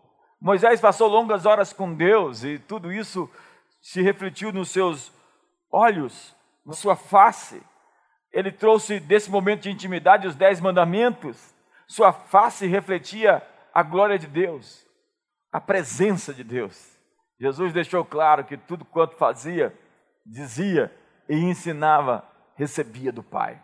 Moisés 0.43 0.81
passou 0.81 1.07
longas 1.07 1.45
horas 1.45 1.71
com 1.71 1.93
Deus 1.93 2.43
e 2.43 2.59
tudo 2.59 2.91
isso 2.91 3.31
se 3.81 4.01
refletiu 4.01 4.51
nos 4.51 4.71
seus 4.71 5.09
olhos, 5.71 6.35
na 6.65 6.73
sua 6.73 6.97
face. 6.97 7.63
Ele 8.29 8.51
trouxe 8.51 8.99
desse 8.99 9.31
momento 9.31 9.61
de 9.61 9.71
intimidade 9.71 10.27
os 10.27 10.35
dez 10.35 10.59
mandamentos. 10.59 11.55
Sua 11.87 12.11
face 12.11 12.67
refletia 12.67 13.41
a 13.73 13.81
glória 13.83 14.19
de 14.19 14.27
Deus, 14.27 14.85
a 15.49 15.61
presença 15.61 16.33
de 16.33 16.43
Deus. 16.43 16.91
Jesus 17.39 17.71
deixou 17.71 18.03
claro 18.03 18.43
que 18.43 18.57
tudo 18.57 18.83
quanto 18.83 19.15
fazia, 19.15 19.73
dizia 20.25 20.93
e 21.29 21.37
ensinava, 21.37 22.21
recebia 22.57 23.13
do 23.13 23.23
Pai. 23.23 23.61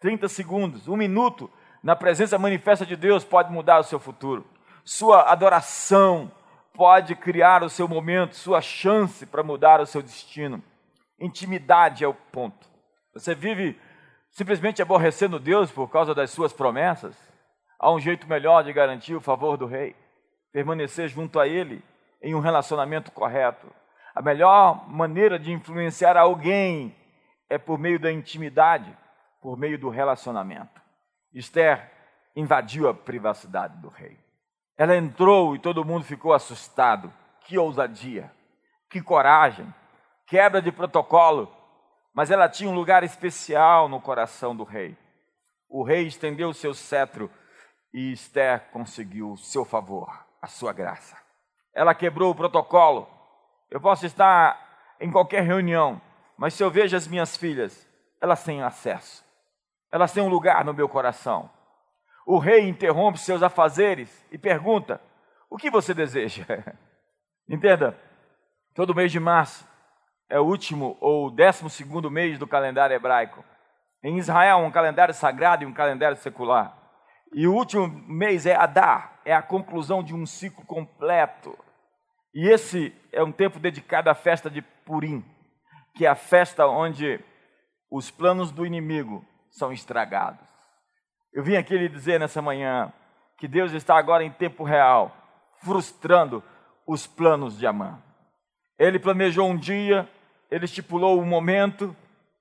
30 0.00 0.28
segundos, 0.30 0.88
um 0.88 0.96
minuto 0.96 1.50
na 1.82 1.96
presença 1.96 2.38
manifesta 2.38 2.86
de 2.86 2.96
Deus 2.96 3.24
pode 3.24 3.52
mudar 3.52 3.80
o 3.80 3.84
seu 3.84 3.98
futuro 3.98 4.46
sua 4.84 5.30
adoração 5.30 6.30
pode 6.74 7.14
criar 7.14 7.62
o 7.62 7.68
seu 7.68 7.86
momento, 7.86 8.34
sua 8.34 8.60
chance 8.60 9.26
para 9.26 9.42
mudar 9.42 9.80
o 9.80 9.86
seu 9.86 10.02
destino. 10.02 10.62
Intimidade 11.20 12.02
é 12.02 12.08
o 12.08 12.14
ponto. 12.14 12.68
Você 13.14 13.34
vive 13.34 13.78
simplesmente 14.30 14.82
aborrecendo 14.82 15.38
Deus 15.38 15.70
por 15.70 15.88
causa 15.88 16.14
das 16.14 16.30
suas 16.30 16.52
promessas? 16.52 17.16
Há 17.78 17.92
um 17.92 18.00
jeito 18.00 18.26
melhor 18.26 18.64
de 18.64 18.72
garantir 18.72 19.14
o 19.14 19.20
favor 19.20 19.56
do 19.56 19.66
rei: 19.66 19.94
permanecer 20.52 21.08
junto 21.08 21.38
a 21.38 21.46
ele 21.46 21.82
em 22.22 22.34
um 22.34 22.40
relacionamento 22.40 23.12
correto. 23.12 23.72
A 24.14 24.22
melhor 24.22 24.88
maneira 24.88 25.38
de 25.38 25.52
influenciar 25.52 26.16
alguém 26.16 26.94
é 27.48 27.56
por 27.56 27.78
meio 27.78 28.00
da 28.00 28.10
intimidade, 28.10 28.96
por 29.40 29.56
meio 29.56 29.78
do 29.78 29.88
relacionamento. 29.88 30.81
Esther 31.34 31.90
invadiu 32.34 32.88
a 32.88 32.94
privacidade 32.94 33.76
do 33.78 33.88
rei. 33.88 34.18
Ela 34.76 34.96
entrou 34.96 35.54
e 35.54 35.58
todo 35.58 35.84
mundo 35.84 36.04
ficou 36.04 36.32
assustado. 36.32 37.12
Que 37.44 37.58
ousadia, 37.58 38.32
que 38.88 39.02
coragem, 39.02 39.72
quebra 40.26 40.62
de 40.62 40.70
protocolo. 40.70 41.52
Mas 42.14 42.30
ela 42.30 42.48
tinha 42.48 42.70
um 42.70 42.74
lugar 42.74 43.02
especial 43.02 43.88
no 43.88 44.00
coração 44.00 44.54
do 44.54 44.64
rei. 44.64 44.96
O 45.68 45.82
rei 45.82 46.06
estendeu 46.06 46.52
seu 46.52 46.74
cetro 46.74 47.30
e 47.92 48.12
Esther 48.12 48.70
conseguiu 48.70 49.32
o 49.32 49.38
seu 49.38 49.64
favor, 49.64 50.08
a 50.40 50.46
sua 50.46 50.72
graça. 50.72 51.16
Ela 51.74 51.94
quebrou 51.94 52.30
o 52.30 52.34
protocolo. 52.34 53.08
Eu 53.70 53.80
posso 53.80 54.04
estar 54.04 54.96
em 55.00 55.10
qualquer 55.10 55.42
reunião, 55.42 56.00
mas 56.36 56.54
se 56.54 56.62
eu 56.62 56.70
vejo 56.70 56.96
as 56.96 57.08
minhas 57.08 57.36
filhas, 57.36 57.88
elas 58.20 58.44
têm 58.44 58.62
acesso. 58.62 59.24
Elas 59.92 60.12
têm 60.12 60.22
um 60.22 60.28
lugar 60.28 60.64
no 60.64 60.74
meu 60.74 60.88
coração 60.88 61.50
o 62.24 62.38
rei 62.38 62.68
interrompe 62.68 63.18
seus 63.18 63.42
afazeres 63.42 64.24
e 64.30 64.38
pergunta: 64.38 65.00
O 65.50 65.56
que 65.56 65.70
você 65.70 65.92
deseja? 65.92 66.44
Entenda, 67.48 67.98
todo 68.74 68.94
mês 68.94 69.10
de 69.10 69.20
março 69.20 69.66
é 70.28 70.38
o 70.38 70.44
último 70.44 70.96
ou 71.00 71.30
décimo 71.30 71.68
segundo 71.68 72.10
mês 72.10 72.38
do 72.38 72.46
calendário 72.46 72.94
hebraico. 72.94 73.44
Em 74.02 74.18
Israel, 74.18 74.58
um 74.58 74.70
calendário 74.70 75.14
sagrado 75.14 75.62
e 75.62 75.66
um 75.66 75.72
calendário 75.72 76.16
secular. 76.16 76.76
E 77.32 77.46
o 77.46 77.54
último 77.54 77.86
mês 77.86 78.46
é 78.46 78.54
Adar, 78.54 79.20
é 79.24 79.34
a 79.34 79.42
conclusão 79.42 80.02
de 80.02 80.14
um 80.14 80.26
ciclo 80.26 80.64
completo. 80.64 81.56
E 82.34 82.48
esse 82.48 82.94
é 83.12 83.22
um 83.22 83.32
tempo 83.32 83.58
dedicado 83.58 84.10
à 84.10 84.14
festa 84.14 84.50
de 84.50 84.62
Purim, 84.62 85.24
que 85.94 86.06
é 86.06 86.08
a 86.08 86.14
festa 86.14 86.66
onde 86.66 87.20
os 87.90 88.10
planos 88.10 88.50
do 88.50 88.64
inimigo 88.64 89.24
são 89.52 89.72
estragados. 89.72 90.40
Eu 91.32 91.44
vim 91.44 91.56
aqui 91.56 91.76
lhe 91.76 91.88
dizer 91.88 92.18
nessa 92.18 92.42
manhã 92.42 92.92
que 93.38 93.46
Deus 93.46 93.72
está 93.72 93.96
agora 93.96 94.24
em 94.24 94.30
tempo 94.30 94.64
real, 94.64 95.16
frustrando 95.62 96.42
os 96.86 97.06
planos 97.06 97.56
de 97.58 97.66
Amã. 97.66 98.02
Ele 98.78 98.98
planejou 98.98 99.48
um 99.48 99.56
dia, 99.56 100.08
ele 100.50 100.64
estipulou 100.64 101.20
um 101.20 101.24
momento, 101.24 101.96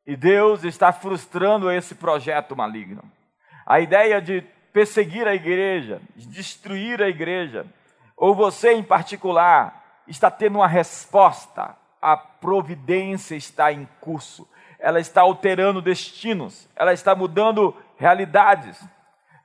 e 0.05 0.15
Deus 0.15 0.63
está 0.63 0.91
frustrando 0.91 1.71
esse 1.71 1.95
projeto 1.95 2.55
maligno. 2.55 3.03
A 3.65 3.79
ideia 3.79 4.21
de 4.21 4.41
perseguir 4.73 5.27
a 5.27 5.35
igreja, 5.35 6.01
de 6.15 6.27
destruir 6.27 7.01
a 7.01 7.09
igreja, 7.09 7.65
ou 8.17 8.33
você 8.33 8.73
em 8.73 8.83
particular, 8.83 10.01
está 10.07 10.31
tendo 10.31 10.59
uma 10.59 10.67
resposta. 10.67 11.75
A 12.01 12.17
providência 12.17 13.35
está 13.35 13.71
em 13.71 13.87
curso, 13.99 14.47
ela 14.81 14.99
está 14.99 15.21
alterando 15.21 15.81
destinos, 15.81 16.67
ela 16.75 16.91
está 16.91 17.15
mudando 17.15 17.75
realidades. 17.97 18.83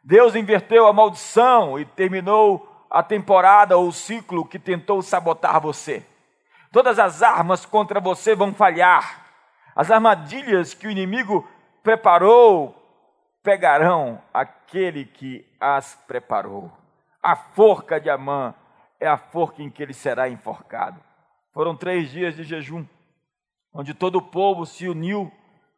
Deus 0.02 0.34
inverteu 0.34 0.86
a 0.86 0.92
maldição 0.92 1.78
e 1.78 1.84
terminou 1.84 2.86
a 2.90 3.02
temporada 3.02 3.76
ou 3.76 3.88
o 3.88 3.92
ciclo 3.92 4.46
que 4.46 4.58
tentou 4.58 5.02
sabotar 5.02 5.60
você. 5.60 6.04
Todas 6.72 6.98
as 6.98 7.22
armas 7.22 7.66
contra 7.66 8.00
você 8.00 8.34
vão 8.34 8.54
falhar. 8.54 9.26
As 9.74 9.90
armadilhas 9.90 10.72
que 10.72 10.86
o 10.86 10.90
inimigo 10.90 11.46
preparou 11.82 12.74
pegarão 13.42 14.20
aquele 14.32 15.04
que 15.04 15.46
as 15.60 15.94
preparou. 16.06 16.72
A 17.22 17.36
forca 17.36 18.00
de 18.00 18.08
Amã 18.08 18.54
é 18.98 19.06
a 19.06 19.18
forca 19.18 19.62
em 19.62 19.70
que 19.70 19.82
ele 19.82 19.92
será 19.92 20.28
enforcado. 20.28 21.00
Foram 21.52 21.76
três 21.76 22.10
dias 22.10 22.34
de 22.34 22.42
jejum, 22.42 22.84
onde 23.76 23.94
todo 23.94 24.16
o 24.16 24.22
povo 24.22 24.64
se 24.64 24.88
uniu 24.88 25.30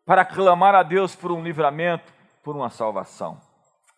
para 0.06 0.24
clamar 0.24 0.74
a 0.74 0.82
Deus 0.82 1.14
por 1.16 1.32
um 1.32 1.42
livramento, 1.42 2.12
por 2.42 2.56
uma 2.56 2.70
salvação. 2.70 3.40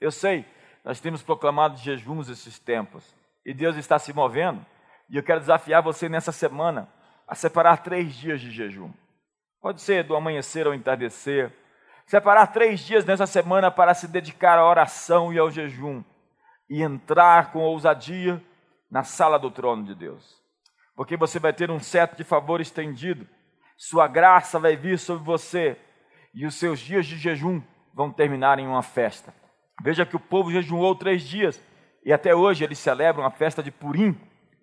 Eu 0.00 0.10
sei, 0.10 0.44
nós 0.84 1.00
temos 1.00 1.22
proclamado 1.22 1.76
jejuns 1.76 2.28
esses 2.28 2.58
tempos, 2.58 3.14
e 3.44 3.52
Deus 3.52 3.76
está 3.76 3.98
se 3.98 4.12
movendo, 4.12 4.64
e 5.08 5.16
eu 5.16 5.22
quero 5.22 5.40
desafiar 5.40 5.82
você 5.82 6.08
nessa 6.08 6.32
semana 6.32 6.88
a 7.28 7.34
separar 7.34 7.78
três 7.82 8.14
dias 8.14 8.40
de 8.40 8.50
jejum. 8.50 8.90
Pode 9.60 9.82
ser 9.82 10.04
do 10.04 10.16
amanhecer 10.16 10.66
ao 10.66 10.74
entardecer. 10.74 11.52
Separar 12.06 12.46
três 12.48 12.80
dias 12.80 13.04
nessa 13.04 13.26
semana 13.26 13.70
para 13.70 13.94
se 13.94 14.08
dedicar 14.08 14.58
à 14.58 14.66
oração 14.66 15.32
e 15.32 15.38
ao 15.38 15.50
jejum. 15.50 16.02
E 16.68 16.82
entrar 16.82 17.52
com 17.52 17.60
ousadia 17.60 18.42
na 18.90 19.04
sala 19.04 19.38
do 19.38 19.50
trono 19.50 19.84
de 19.84 19.94
Deus. 19.94 20.40
Porque 20.96 21.16
você 21.16 21.38
vai 21.38 21.52
ter 21.52 21.70
um 21.70 21.78
certo 21.78 22.16
de 22.16 22.24
favor 22.24 22.60
estendido. 22.60 23.28
Sua 23.82 24.06
graça 24.06 24.58
vai 24.58 24.76
vir 24.76 24.98
sobre 24.98 25.24
você. 25.24 25.74
E 26.34 26.44
os 26.44 26.54
seus 26.56 26.78
dias 26.78 27.06
de 27.06 27.16
jejum 27.16 27.62
vão 27.94 28.12
terminar 28.12 28.58
em 28.58 28.66
uma 28.66 28.82
festa. 28.82 29.34
Veja 29.82 30.04
que 30.04 30.14
o 30.14 30.20
povo 30.20 30.52
jejuou 30.52 30.94
três 30.94 31.22
dias. 31.22 31.58
E 32.04 32.12
até 32.12 32.34
hoje 32.34 32.62
eles 32.62 32.78
celebram 32.78 33.24
a 33.24 33.30
festa 33.30 33.62
de 33.62 33.70
Purim, 33.70 34.20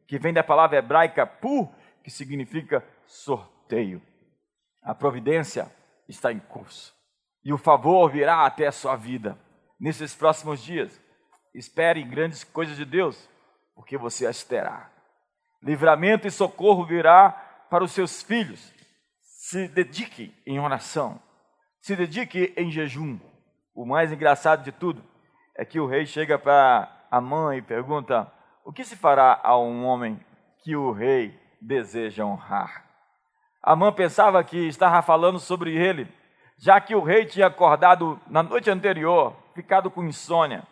que 0.08 0.20
vem 0.20 0.32
da 0.32 0.44
palavra 0.44 0.78
hebraica 0.78 1.26
pu, 1.26 1.68
que 2.04 2.12
significa 2.12 2.86
sorteio. 3.08 4.00
A 4.84 4.94
providência 4.94 5.68
está 6.08 6.32
em 6.32 6.40
curso. 6.40 6.94
E 7.44 7.52
o 7.52 7.58
favor 7.58 8.12
virá 8.12 8.46
até 8.46 8.68
a 8.68 8.72
sua 8.72 8.96
vida 8.96 9.36
nesses 9.80 10.14
próximos 10.14 10.62
dias. 10.62 11.02
Espere 11.56 12.04
grandes 12.04 12.44
coisas 12.44 12.78
de 12.78 12.86
Deus, 12.86 13.28
porque 13.74 13.98
você 13.98 14.28
as 14.28 14.44
terá. 14.44 14.92
Livramento 15.64 16.28
e 16.28 16.32
socorro 16.32 16.86
virá 16.86 17.32
para 17.68 17.84
os 17.84 17.92
seus 17.92 18.22
filhos. 18.22 18.77
Se 19.50 19.66
dedique 19.70 20.36
em 20.46 20.60
oração. 20.60 21.22
Se 21.80 21.96
dedique 21.96 22.54
em 22.58 22.70
jejum. 22.70 23.18
O 23.74 23.86
mais 23.86 24.12
engraçado 24.12 24.62
de 24.62 24.74
tudo 24.74 25.02
é 25.56 25.64
que 25.64 25.80
o 25.80 25.88
rei 25.88 26.06
chega 26.06 26.38
para 26.38 26.92
a 27.10 27.22
mãe 27.22 27.60
e 27.60 27.62
pergunta: 27.62 28.30
O 28.66 28.74
que 28.74 28.84
se 28.84 28.98
fará 28.98 29.40
a 29.42 29.58
um 29.58 29.86
homem 29.86 30.20
que 30.62 30.76
o 30.76 30.92
rei 30.92 31.34
deseja 31.62 32.26
honrar? 32.26 32.84
Amã 33.64 33.90
pensava 33.94 34.44
que 34.44 34.68
estava 34.68 35.02
falando 35.02 35.40
sobre 35.40 35.74
ele, 35.74 36.14
já 36.58 36.82
que 36.82 36.94
o 36.94 37.02
rei 37.02 37.26
tinha 37.26 37.48
acordado 37.48 38.20
na 38.28 38.44
noite 38.44 38.70
anterior, 38.70 39.34
ficado 39.56 39.90
com 39.90 40.04
insônia, 40.04 40.68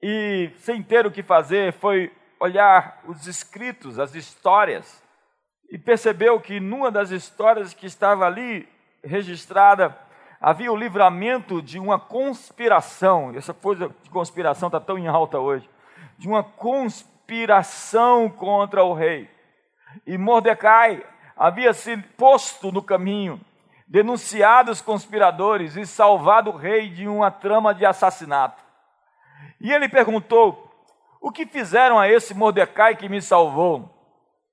e 0.00 0.50
sem 0.60 0.82
ter 0.82 1.04
o 1.04 1.12
que 1.12 1.22
fazer, 1.22 1.74
foi 1.74 2.10
olhar 2.40 2.98
os 3.06 3.26
escritos, 3.26 3.98
as 3.98 4.14
histórias, 4.14 5.05
e 5.70 5.78
percebeu 5.78 6.40
que 6.40 6.60
numa 6.60 6.90
das 6.90 7.10
histórias 7.10 7.74
que 7.74 7.86
estava 7.86 8.26
ali 8.26 8.68
registrada, 9.02 9.96
havia 10.40 10.72
o 10.72 10.76
livramento 10.76 11.62
de 11.62 11.78
uma 11.78 11.98
conspiração. 11.98 13.32
Essa 13.34 13.54
coisa 13.54 13.90
de 14.02 14.10
conspiração 14.10 14.68
está 14.68 14.80
tão 14.80 14.98
em 14.98 15.06
alta 15.06 15.38
hoje 15.38 15.68
de 16.18 16.28
uma 16.28 16.42
conspiração 16.42 18.28
contra 18.28 18.82
o 18.84 18.94
rei. 18.94 19.30
E 20.06 20.16
Mordecai 20.16 21.04
havia 21.36 21.72
se 21.72 21.96
posto 21.96 22.72
no 22.72 22.82
caminho, 22.82 23.40
denunciado 23.86 24.70
os 24.70 24.80
conspiradores 24.80 25.76
e 25.76 25.86
salvado 25.86 26.50
o 26.50 26.56
rei 26.56 26.88
de 26.88 27.06
uma 27.06 27.30
trama 27.30 27.74
de 27.74 27.84
assassinato. 27.84 28.62
E 29.60 29.72
ele 29.72 29.88
perguntou: 29.88 30.70
O 31.20 31.30
que 31.30 31.46
fizeram 31.46 31.98
a 31.98 32.08
esse 32.08 32.34
Mordecai 32.34 32.96
que 32.96 33.08
me 33.08 33.22
salvou? 33.22 33.95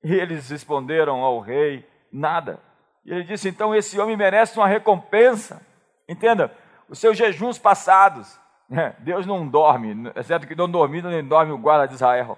E 0.04 0.14
eles 0.14 0.50
responderam 0.50 1.22
ao 1.22 1.40
rei: 1.40 1.88
Nada. 2.12 2.60
E 3.06 3.12
ele 3.12 3.24
disse: 3.24 3.48
Então 3.48 3.74
esse 3.74 4.00
homem 4.00 4.18
merece 4.18 4.58
uma 4.58 4.68
recompensa. 4.68 5.66
Entenda, 6.08 6.52
os 6.90 7.00
seus 7.00 7.18
jejuns 7.18 7.58
passados. 7.58 8.40
Né? 8.70 8.96
Deus 9.00 9.26
não 9.26 9.48
dorme, 9.48 10.12
exceto 10.16 10.48
que 10.48 10.56
não 10.56 10.70
dormindo 10.70 11.10
nem 11.10 11.24
dorme 11.24 11.52
o 11.52 11.58
guarda 11.58 11.88
de 11.88 11.94
Israel. 11.94 12.38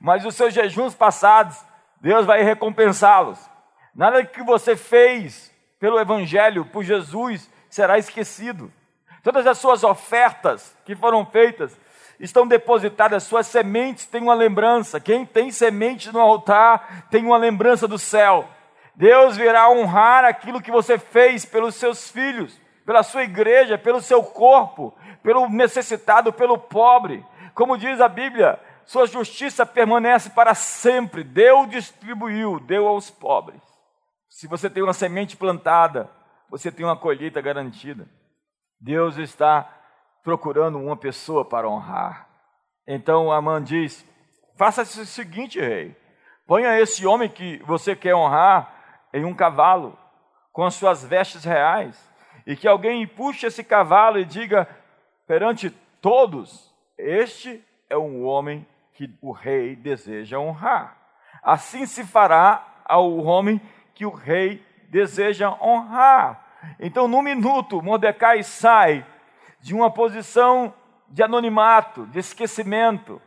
Mas 0.00 0.24
os 0.24 0.34
seus 0.34 0.52
jejuns 0.52 0.94
passados, 0.94 1.64
Deus 2.00 2.26
vai 2.26 2.42
recompensá-los. 2.42 3.38
Nada 3.94 4.24
que 4.24 4.42
você 4.42 4.76
fez 4.76 5.54
pelo 5.78 5.98
Evangelho, 5.98 6.64
por 6.64 6.82
Jesus, 6.82 7.50
será 7.70 7.98
esquecido. 7.98 8.72
Todas 9.22 9.46
as 9.46 9.58
suas 9.58 9.84
ofertas 9.84 10.76
que 10.84 10.94
foram 10.94 11.24
feitas 11.26 11.78
estão 12.18 12.46
depositadas, 12.46 13.24
suas 13.24 13.46
sementes 13.46 14.06
têm 14.06 14.22
uma 14.22 14.34
lembrança. 14.34 15.00
Quem 15.00 15.24
tem 15.24 15.50
semente 15.50 16.12
no 16.12 16.20
altar 16.20 17.06
tem 17.10 17.24
uma 17.24 17.36
lembrança 17.36 17.86
do 17.86 17.98
céu. 17.98 18.48
Deus 18.94 19.36
virá 19.36 19.70
honrar 19.70 20.24
aquilo 20.24 20.60
que 20.60 20.70
você 20.70 20.98
fez 20.98 21.44
pelos 21.44 21.74
seus 21.74 22.10
filhos, 22.10 22.58
pela 22.84 23.02
sua 23.02 23.24
igreja, 23.24 23.76
pelo 23.76 24.00
seu 24.00 24.22
corpo, 24.22 24.96
pelo 25.22 25.48
necessitado, 25.48 26.32
pelo 26.32 26.56
pobre. 26.56 27.24
Como 27.54 27.76
diz 27.76 28.00
a 28.00 28.08
Bíblia, 28.08 28.58
sua 28.86 29.06
justiça 29.06 29.66
permanece 29.66 30.30
para 30.30 30.54
sempre. 30.54 31.22
Deus 31.22 31.68
distribuiu, 31.68 32.58
deu 32.60 32.86
aos 32.86 33.10
pobres. 33.10 33.60
Se 34.30 34.46
você 34.46 34.70
tem 34.70 34.82
uma 34.82 34.92
semente 34.92 35.36
plantada, 35.36 36.10
você 36.48 36.70
tem 36.70 36.86
uma 36.86 36.96
colheita 36.96 37.40
garantida. 37.40 38.08
Deus 38.80 39.16
está 39.18 39.75
procurando 40.26 40.76
uma 40.80 40.96
pessoa 40.96 41.44
para 41.44 41.70
honrar. 41.70 42.26
Então 42.84 43.30
Amã 43.30 43.62
diz: 43.62 44.04
faça 44.56 44.82
o 44.82 45.06
seguinte, 45.06 45.60
rei: 45.60 45.96
ponha 46.48 46.80
esse 46.80 47.06
homem 47.06 47.28
que 47.28 47.62
você 47.64 47.94
quer 47.94 48.12
honrar 48.12 49.06
em 49.14 49.24
um 49.24 49.32
cavalo, 49.32 49.96
com 50.52 50.64
as 50.64 50.74
suas 50.74 51.04
vestes 51.04 51.44
reais, 51.44 51.96
e 52.44 52.56
que 52.56 52.66
alguém 52.66 53.06
puxe 53.06 53.46
esse 53.46 53.62
cavalo 53.62 54.18
e 54.18 54.24
diga 54.24 54.68
perante 55.28 55.70
todos: 56.02 56.74
Este 56.98 57.64
é 57.88 57.96
um 57.96 58.24
homem 58.24 58.66
que 58.94 59.08
o 59.22 59.30
rei 59.30 59.76
deseja 59.76 60.40
honrar. 60.40 60.96
Assim 61.40 61.86
se 61.86 62.02
fará 62.02 62.82
ao 62.84 63.16
homem 63.18 63.60
que 63.94 64.04
o 64.04 64.10
rei 64.10 64.60
deseja 64.90 65.56
honrar. 65.62 66.44
Então, 66.80 67.06
num 67.06 67.22
minuto, 67.22 67.80
Mordecai 67.80 68.42
sai 68.42 69.06
de 69.66 69.74
uma 69.74 69.90
posição 69.90 70.72
de 71.08 71.24
anonimato, 71.24 72.06
de 72.06 72.20
esquecimento, 72.20 73.20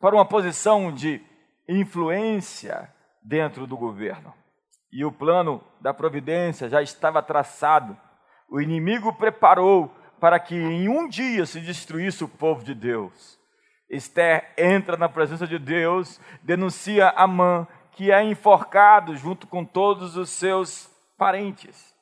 para 0.00 0.14
uma 0.14 0.24
posição 0.24 0.90
de 0.90 1.20
influência 1.68 2.90
dentro 3.22 3.66
do 3.66 3.76
governo. 3.76 4.32
E 4.90 5.04
o 5.04 5.12
plano 5.12 5.62
da 5.82 5.92
providência 5.92 6.66
já 6.66 6.80
estava 6.80 7.22
traçado. 7.22 7.94
O 8.48 8.58
inimigo 8.58 9.12
preparou 9.12 9.94
para 10.18 10.40
que 10.40 10.54
em 10.54 10.88
um 10.88 11.06
dia 11.06 11.44
se 11.44 11.60
destruísse 11.60 12.24
o 12.24 12.28
povo 12.28 12.64
de 12.64 12.74
Deus. 12.74 13.38
Esther 13.90 14.50
entra 14.56 14.96
na 14.96 15.10
presença 15.10 15.46
de 15.46 15.58
Deus, 15.58 16.18
denuncia 16.42 17.10
Amã, 17.10 17.68
que 17.90 18.10
é 18.10 18.24
enforcado 18.24 19.14
junto 19.14 19.46
com 19.46 19.62
todos 19.62 20.16
os 20.16 20.30
seus 20.30 20.90
parentes. 21.18 21.94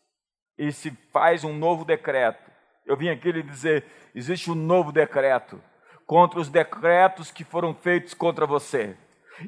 E 0.56 0.70
se 0.70 0.92
faz 1.12 1.42
um 1.42 1.58
novo 1.58 1.84
decreto. 1.84 2.49
Eu 2.86 2.96
vim 2.96 3.08
aqui 3.08 3.30
lhe 3.30 3.42
dizer: 3.42 3.84
existe 4.14 4.50
um 4.50 4.54
novo 4.54 4.92
decreto 4.92 5.60
contra 6.06 6.40
os 6.40 6.48
decretos 6.48 7.30
que 7.30 7.44
foram 7.44 7.74
feitos 7.74 8.14
contra 8.14 8.46
você. 8.46 8.96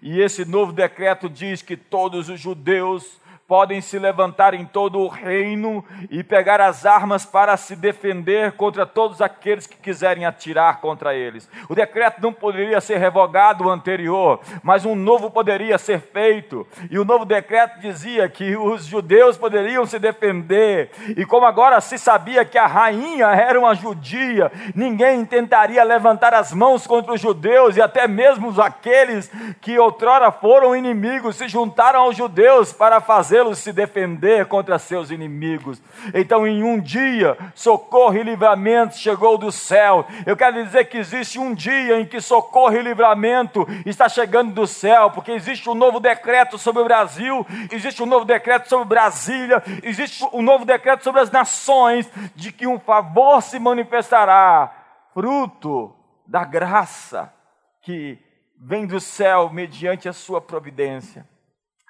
E 0.00 0.20
esse 0.20 0.44
novo 0.44 0.72
decreto 0.72 1.28
diz 1.28 1.60
que 1.60 1.76
todos 1.76 2.28
os 2.28 2.40
judeus 2.40 3.20
podem 3.52 3.82
se 3.82 3.98
levantar 3.98 4.54
em 4.54 4.64
todo 4.64 4.98
o 4.98 5.08
reino 5.08 5.84
e 6.10 6.24
pegar 6.24 6.58
as 6.58 6.86
armas 6.86 7.26
para 7.26 7.54
se 7.58 7.76
defender 7.76 8.52
contra 8.52 8.86
todos 8.86 9.20
aqueles 9.20 9.66
que 9.66 9.76
quiserem 9.76 10.24
atirar 10.24 10.80
contra 10.80 11.14
eles. 11.14 11.46
O 11.68 11.74
decreto 11.74 12.22
não 12.22 12.32
poderia 12.32 12.80
ser 12.80 12.96
revogado 12.96 13.64
o 13.64 13.70
anterior, 13.70 14.40
mas 14.62 14.86
um 14.86 14.94
novo 14.94 15.30
poderia 15.30 15.76
ser 15.76 16.00
feito. 16.00 16.66
E 16.90 16.98
o 16.98 17.04
novo 17.04 17.26
decreto 17.26 17.78
dizia 17.78 18.26
que 18.26 18.56
os 18.56 18.86
judeus 18.86 19.36
poderiam 19.36 19.84
se 19.84 19.98
defender. 19.98 20.90
E 21.14 21.26
como 21.26 21.44
agora 21.44 21.78
se 21.82 21.98
sabia 21.98 22.46
que 22.46 22.56
a 22.56 22.66
rainha 22.66 23.26
era 23.26 23.60
uma 23.60 23.74
judia, 23.74 24.50
ninguém 24.74 25.26
tentaria 25.26 25.84
levantar 25.84 26.32
as 26.32 26.54
mãos 26.54 26.86
contra 26.86 27.12
os 27.12 27.20
judeus 27.20 27.76
e 27.76 27.82
até 27.82 28.08
mesmo 28.08 28.58
aqueles 28.62 29.30
que 29.60 29.78
outrora 29.78 30.32
foram 30.32 30.74
inimigos 30.74 31.36
se 31.36 31.48
juntaram 31.48 32.00
aos 32.00 32.16
judeus 32.16 32.72
para 32.72 32.98
fazer 32.98 33.41
fazê-los 33.42 33.58
se 33.58 33.72
defender 33.72 34.46
contra 34.46 34.78
seus 34.78 35.10
inimigos. 35.10 35.82
Então, 36.14 36.46
em 36.46 36.62
um 36.62 36.78
dia, 36.78 37.36
socorro 37.54 38.16
e 38.16 38.22
livramento 38.22 38.96
chegou 38.96 39.36
do 39.36 39.50
céu. 39.50 40.06
Eu 40.24 40.36
quero 40.36 40.62
dizer 40.64 40.84
que 40.84 40.98
existe 40.98 41.38
um 41.38 41.52
dia 41.52 42.00
em 42.00 42.06
que 42.06 42.20
socorro 42.20 42.76
e 42.76 42.82
livramento 42.82 43.66
está 43.84 44.08
chegando 44.08 44.52
do 44.52 44.66
céu, 44.66 45.10
porque 45.10 45.32
existe 45.32 45.68
um 45.68 45.74
novo 45.74 45.98
decreto 45.98 46.56
sobre 46.56 46.82
o 46.82 46.84
Brasil, 46.84 47.44
existe 47.70 48.02
um 48.02 48.06
novo 48.06 48.24
decreto 48.24 48.68
sobre 48.68 48.86
Brasília, 48.86 49.62
existe 49.82 50.24
um 50.32 50.42
novo 50.42 50.64
decreto 50.64 51.02
sobre 51.02 51.20
as 51.20 51.30
nações, 51.30 52.08
de 52.34 52.52
que 52.52 52.66
um 52.66 52.78
favor 52.78 53.42
se 53.42 53.58
manifestará, 53.58 54.72
fruto 55.12 55.94
da 56.26 56.44
graça 56.44 57.32
que 57.80 58.18
vem 58.56 58.86
do 58.86 59.00
céu 59.00 59.50
mediante 59.50 60.08
a 60.08 60.12
sua 60.12 60.40
providência. 60.40 61.31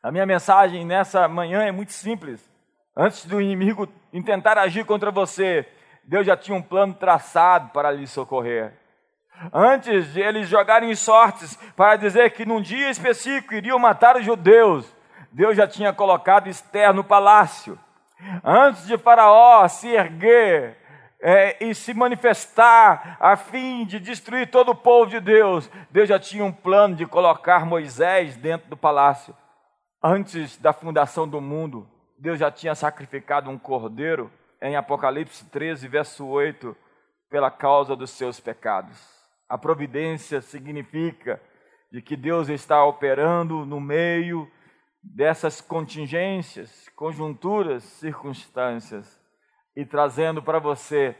A 0.02 0.10
minha 0.10 0.26
mensagem 0.26 0.84
nessa 0.84 1.28
manhã 1.28 1.62
é 1.62 1.70
muito 1.70 1.92
simples. 1.92 2.50
Antes 2.96 3.24
do 3.24 3.40
inimigo 3.40 3.88
intentar 4.12 4.58
agir 4.58 4.84
contra 4.84 5.12
você, 5.12 5.64
Deus 6.02 6.26
já 6.26 6.36
tinha 6.36 6.56
um 6.56 6.62
plano 6.62 6.92
traçado 6.92 7.68
para 7.68 7.92
lhe 7.92 8.04
socorrer. 8.08 8.72
Antes 9.52 10.12
de 10.12 10.20
eles 10.20 10.48
jogarem 10.48 10.92
sortes 10.96 11.56
para 11.76 11.94
dizer 11.94 12.32
que 12.32 12.44
num 12.44 12.60
dia 12.60 12.90
específico 12.90 13.54
iriam 13.54 13.78
matar 13.78 14.16
os 14.16 14.24
judeus, 14.24 14.92
Deus 15.30 15.56
já 15.56 15.68
tinha 15.68 15.92
colocado 15.92 16.48
Esther 16.48 16.92
no 16.92 17.04
palácio. 17.04 17.78
Antes 18.42 18.84
de 18.88 18.98
Faraó 18.98 19.68
se 19.68 19.86
erguer 19.86 20.78
é, 21.20 21.64
e 21.64 21.76
se 21.76 21.94
manifestar 21.94 23.16
a 23.20 23.36
fim 23.36 23.86
de 23.86 24.00
destruir 24.00 24.50
todo 24.50 24.72
o 24.72 24.76
povo 24.76 25.08
de 25.08 25.20
Deus, 25.20 25.70
Deus 25.92 26.08
já 26.08 26.18
tinha 26.18 26.44
um 26.44 26.52
plano 26.52 26.96
de 26.96 27.06
colocar 27.06 27.64
Moisés 27.64 28.36
dentro 28.36 28.68
do 28.68 28.76
palácio. 28.76 29.32
Antes 30.04 30.56
da 30.56 30.72
fundação 30.72 31.28
do 31.28 31.40
mundo, 31.40 31.88
Deus 32.18 32.40
já 32.40 32.50
tinha 32.50 32.74
sacrificado 32.74 33.48
um 33.48 33.56
cordeiro 33.56 34.32
em 34.60 34.74
Apocalipse 34.74 35.44
13, 35.44 35.86
verso 35.86 36.26
8, 36.26 36.76
pela 37.30 37.52
causa 37.52 37.94
dos 37.94 38.10
seus 38.10 38.40
pecados. 38.40 38.98
A 39.48 39.56
providência 39.56 40.40
significa 40.40 41.40
de 41.92 42.02
que 42.02 42.16
Deus 42.16 42.48
está 42.48 42.84
operando 42.84 43.64
no 43.64 43.80
meio 43.80 44.50
dessas 45.00 45.60
contingências, 45.60 46.88
conjunturas, 46.96 47.84
circunstâncias 47.84 49.20
e 49.76 49.84
trazendo 49.84 50.42
para 50.42 50.58
você 50.58 51.16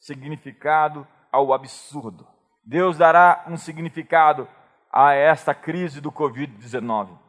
significado 0.00 1.06
ao 1.30 1.52
absurdo. 1.52 2.26
Deus 2.64 2.98
dará 2.98 3.44
um 3.46 3.56
significado 3.56 4.48
a 4.92 5.12
esta 5.12 5.54
crise 5.54 6.00
do 6.00 6.10
Covid-19. 6.10 7.23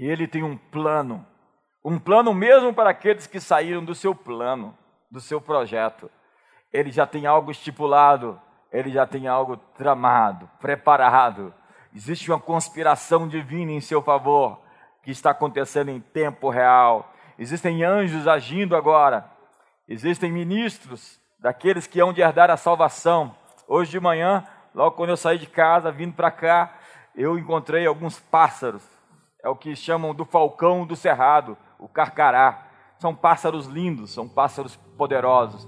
E 0.00 0.06
ele 0.06 0.26
tem 0.26 0.42
um 0.42 0.56
plano, 0.56 1.26
um 1.84 1.98
plano 1.98 2.32
mesmo 2.32 2.72
para 2.72 2.88
aqueles 2.88 3.26
que 3.26 3.38
saíram 3.38 3.84
do 3.84 3.94
seu 3.94 4.14
plano, 4.14 4.74
do 5.10 5.20
seu 5.20 5.42
projeto. 5.42 6.10
Ele 6.72 6.90
já 6.90 7.06
tem 7.06 7.26
algo 7.26 7.50
estipulado, 7.50 8.40
ele 8.72 8.88
já 8.88 9.06
tem 9.06 9.28
algo 9.28 9.58
tramado, 9.58 10.48
preparado. 10.58 11.52
Existe 11.94 12.30
uma 12.30 12.40
conspiração 12.40 13.28
divina 13.28 13.72
em 13.72 13.80
seu 13.82 14.00
favor 14.00 14.58
que 15.02 15.10
está 15.10 15.32
acontecendo 15.32 15.90
em 15.90 16.00
tempo 16.00 16.48
real. 16.48 17.12
Existem 17.38 17.84
anjos 17.84 18.26
agindo 18.26 18.74
agora. 18.74 19.30
Existem 19.86 20.32
ministros 20.32 21.20
daqueles 21.38 21.86
que 21.86 22.00
hão 22.00 22.10
de 22.10 22.22
herdar 22.22 22.50
a 22.50 22.56
salvação. 22.56 23.36
Hoje 23.68 23.90
de 23.90 24.00
manhã, 24.00 24.46
logo 24.74 24.96
quando 24.96 25.10
eu 25.10 25.16
saí 25.18 25.36
de 25.36 25.46
casa, 25.46 25.92
vindo 25.92 26.14
para 26.14 26.30
cá, 26.30 26.74
eu 27.14 27.38
encontrei 27.38 27.86
alguns 27.86 28.18
pássaros 28.18 28.89
é 29.42 29.48
o 29.48 29.56
que 29.56 29.74
chamam 29.74 30.14
do 30.14 30.24
falcão 30.24 30.86
do 30.86 30.94
cerrado, 30.94 31.56
o 31.78 31.88
carcará. 31.88 32.66
São 32.98 33.14
pássaros 33.14 33.66
lindos, 33.66 34.12
são 34.12 34.28
pássaros 34.28 34.76
poderosos. 34.98 35.66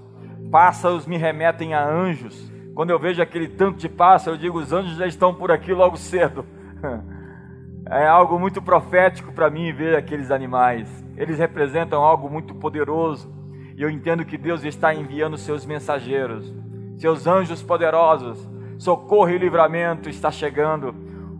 Pássaros 0.51 1.07
me 1.07 1.17
remetem 1.17 1.73
a 1.73 1.83
anjos. 1.83 2.51
Quando 2.75 2.91
eu 2.91 2.99
vejo 2.99 3.21
aquele 3.21 3.47
tanto 3.47 3.79
de 3.79 3.89
pássaro, 3.89 4.35
eu 4.35 4.39
digo: 4.39 4.59
os 4.59 4.71
anjos 4.71 4.97
já 4.97 5.07
estão 5.07 5.33
por 5.33 5.51
aqui 5.51 5.73
logo 5.73 5.97
cedo. 5.97 6.45
É 7.85 8.07
algo 8.07 8.39
muito 8.39 8.61
profético 8.61 9.33
para 9.33 9.49
mim 9.49 9.73
ver 9.73 9.97
aqueles 9.97 10.31
animais. 10.31 10.87
Eles 11.17 11.37
representam 11.37 12.01
algo 12.01 12.29
muito 12.29 12.55
poderoso. 12.55 13.29
E 13.75 13.81
eu 13.81 13.89
entendo 13.89 14.23
que 14.23 14.37
Deus 14.37 14.63
está 14.63 14.93
enviando 14.93 15.37
seus 15.37 15.65
mensageiros, 15.65 16.55
seus 16.97 17.27
anjos 17.27 17.61
poderosos. 17.61 18.49
Socorro 18.77 19.31
e 19.31 19.37
livramento 19.37 20.09
está 20.09 20.31
chegando 20.31 20.95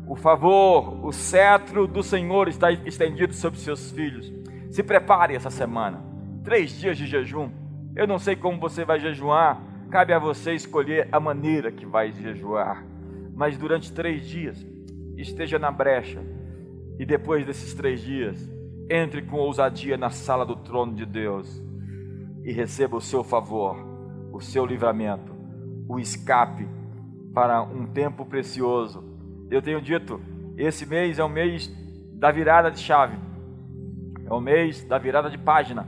o 0.05 0.15
favor, 0.15 1.05
o 1.05 1.11
cetro 1.13 1.87
do 1.87 2.03
Senhor 2.03 2.47
está 2.47 2.71
estendido 2.71 3.33
sobre 3.33 3.59
seus 3.59 3.91
filhos. 3.91 4.31
Se 4.69 4.83
prepare 4.83 5.35
essa 5.35 5.49
semana. 5.49 6.03
Três 6.43 6.77
dias 6.77 6.97
de 6.97 7.05
jejum. 7.05 7.49
Eu 7.95 8.05
não 8.05 8.19
sei 8.19 8.35
como 8.35 8.59
você 8.59 8.83
vai 8.83 8.99
jejuar. 8.99 9.61
Cabe 9.89 10.11
a 10.11 10.19
você 10.19 10.53
escolher 10.53 11.07
a 11.11 11.19
maneira 11.19 11.71
que 11.71 11.85
vai 11.85 12.11
jejuar. 12.11 12.85
Mas 13.33 13.57
durante 13.57 13.93
três 13.93 14.27
dias, 14.27 14.65
esteja 15.17 15.57
na 15.57 15.71
brecha. 15.71 16.21
E 16.99 17.05
depois 17.05 17.45
desses 17.45 17.73
três 17.73 18.01
dias, 18.01 18.51
entre 18.89 19.21
com 19.21 19.37
ousadia 19.37 19.97
na 19.97 20.09
sala 20.09 20.45
do 20.45 20.57
trono 20.57 20.93
de 20.93 21.05
Deus 21.05 21.63
e 22.43 22.51
receba 22.51 22.97
o 22.97 23.01
seu 23.01 23.23
favor, 23.23 23.77
o 24.33 24.41
seu 24.41 24.65
livramento, 24.65 25.33
o 25.87 25.97
escape 25.99 26.67
para 27.33 27.61
um 27.63 27.85
tempo 27.87 28.25
precioso 28.25 29.12
eu 29.49 29.61
tenho 29.61 29.81
dito, 29.81 30.19
esse 30.57 30.85
mês 30.85 31.19
é 31.19 31.23
o 31.23 31.29
mês 31.29 31.71
da 32.13 32.31
virada 32.31 32.71
de 32.71 32.79
chave, 32.79 33.17
é 34.25 34.33
o 34.33 34.39
mês 34.39 34.83
da 34.83 34.97
virada 34.97 35.29
de 35.29 35.37
página, 35.37 35.87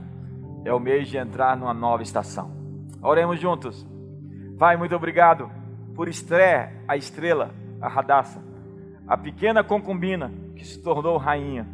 é 0.64 0.72
o 0.72 0.80
mês 0.80 1.08
de 1.08 1.16
entrar 1.16 1.56
numa 1.56 1.72
nova 1.72 2.02
estação. 2.02 2.50
Oremos 3.02 3.40
juntos. 3.40 3.86
Pai, 4.58 4.76
muito 4.76 4.94
obrigado 4.94 5.50
por 5.94 6.08
Estré, 6.08 6.72
a 6.86 6.96
estrela, 6.96 7.54
a 7.80 7.88
radaça, 7.88 8.42
a 9.06 9.16
pequena 9.16 9.62
concubina 9.62 10.32
que 10.54 10.64
se 10.64 10.82
tornou 10.82 11.16
rainha. 11.16 11.66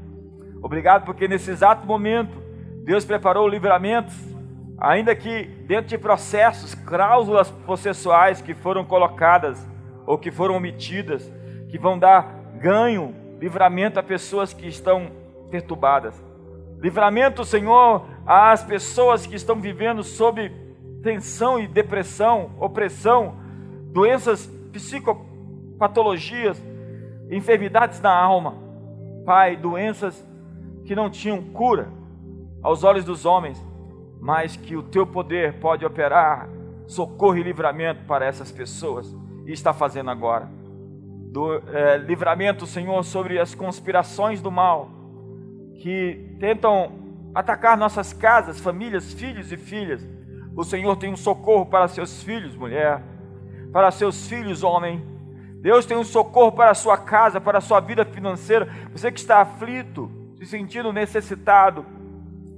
Obrigado 0.63 1.05
porque 1.05 1.27
nesse 1.27 1.51
exato 1.51 1.87
momento 1.87 2.41
Deus 2.85 3.05
preparou 3.05 3.49
livramentos, 3.49 4.15
ainda 4.79 5.15
que 5.15 5.45
dentro 5.67 5.89
de 5.89 5.99
processos, 5.99 6.75
cláusulas 6.75 7.51
processuais 7.51 8.41
que 8.41 8.55
foram 8.55 8.85
colocadas 8.85 9.67
ou 10.07 10.19
que 10.19 10.31
foram 10.31 10.57
omitidas 10.57 11.33
que 11.73 11.79
vão 11.79 11.99
dar 11.99 12.31
ganho, 12.61 13.15
livramento 13.41 13.99
a 13.99 14.03
pessoas 14.03 14.53
que 14.53 14.69
estão 14.69 15.11
perturbadas. 15.51 16.15
Livramento, 16.79 17.47
Senhor, 17.47 18.05
às 18.27 18.63
pessoas 18.63 19.27
que 19.27 19.35
estão 19.35 19.59
vivendo 19.59 20.05
sob 20.05 20.53
tensão 21.03 21.59
e 21.59 21.67
depressão, 21.67 22.51
opressão, 22.61 23.37
doenças 23.87 24.47
psicopatologias, 24.71 26.63
enfermidades 27.31 28.03
na 28.03 28.15
alma. 28.15 28.55
Pai, 29.25 29.57
doenças 29.57 30.23
que 30.85 30.95
não 30.95 31.09
tinham 31.09 31.41
cura 31.41 31.89
aos 32.63 32.85
olhos 32.85 33.07
dos 33.07 33.25
homens, 33.25 33.59
mas 34.21 34.57
que 34.57 34.77
o 34.77 34.83
teu 34.83 35.07
poder 35.07 35.55
pode 35.59 35.87
operar 35.87 36.51
socorro 36.87 37.39
e 37.39 37.43
livramento 37.43 38.05
para 38.05 38.27
essas 38.27 38.53
pessoas 38.53 39.17
e 39.47 39.53
está 39.53 39.73
fazendo 39.73 40.11
agora 40.11 40.61
do 41.33 41.63
é, 41.75 41.97
livramento, 41.97 42.67
Senhor, 42.67 43.03
sobre 43.03 43.39
as 43.39 43.55
conspirações 43.55 44.43
do 44.43 44.51
mal 44.51 44.91
que 45.81 46.37
tentam 46.39 46.93
atacar 47.35 47.75
nossas 47.77 48.13
casas, 48.13 48.61
famílias, 48.61 49.15
filhos 49.15 49.51
e 49.51 49.57
filhas. 49.57 50.07
O 50.55 50.63
Senhor 50.63 50.95
tem 50.97 51.11
um 51.11 51.17
socorro 51.17 51.65
para 51.65 51.89
seus 51.89 52.23
filhos, 52.23 52.55
mulher, 52.55 53.03
para 53.73 53.91
seus 53.91 54.29
filhos, 54.29 54.63
homem. 54.63 55.03
Deus 55.63 55.87
tem 55.87 55.97
um 55.97 56.05
socorro 56.05 56.53
para 56.53 56.71
a 56.71 56.75
sua 56.75 56.99
casa, 56.99 57.41
para 57.41 57.59
a 57.59 57.63
sua 57.63 57.81
vida 57.81 58.05
financeira. 58.05 58.69
Você 58.93 59.11
que 59.11 59.19
está 59.19 59.41
aflito, 59.41 60.11
se 60.37 60.45
sentindo 60.45 60.93
necessitado, 60.93 61.87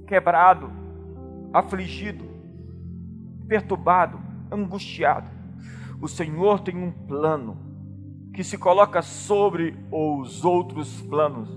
quebrado, 0.05 0.69
afligido, 1.53 2.25
perturbado, 3.47 4.19
angustiado. 4.51 5.31
O 6.01 6.09
Senhor 6.09 6.59
tem 6.59 6.75
um 6.75 6.91
plano 6.91 7.74
que 8.35 8.43
se 8.43 8.57
coloca 8.57 9.01
sobre 9.01 9.75
os 9.89 10.43
outros 10.43 11.01
planos. 11.03 11.49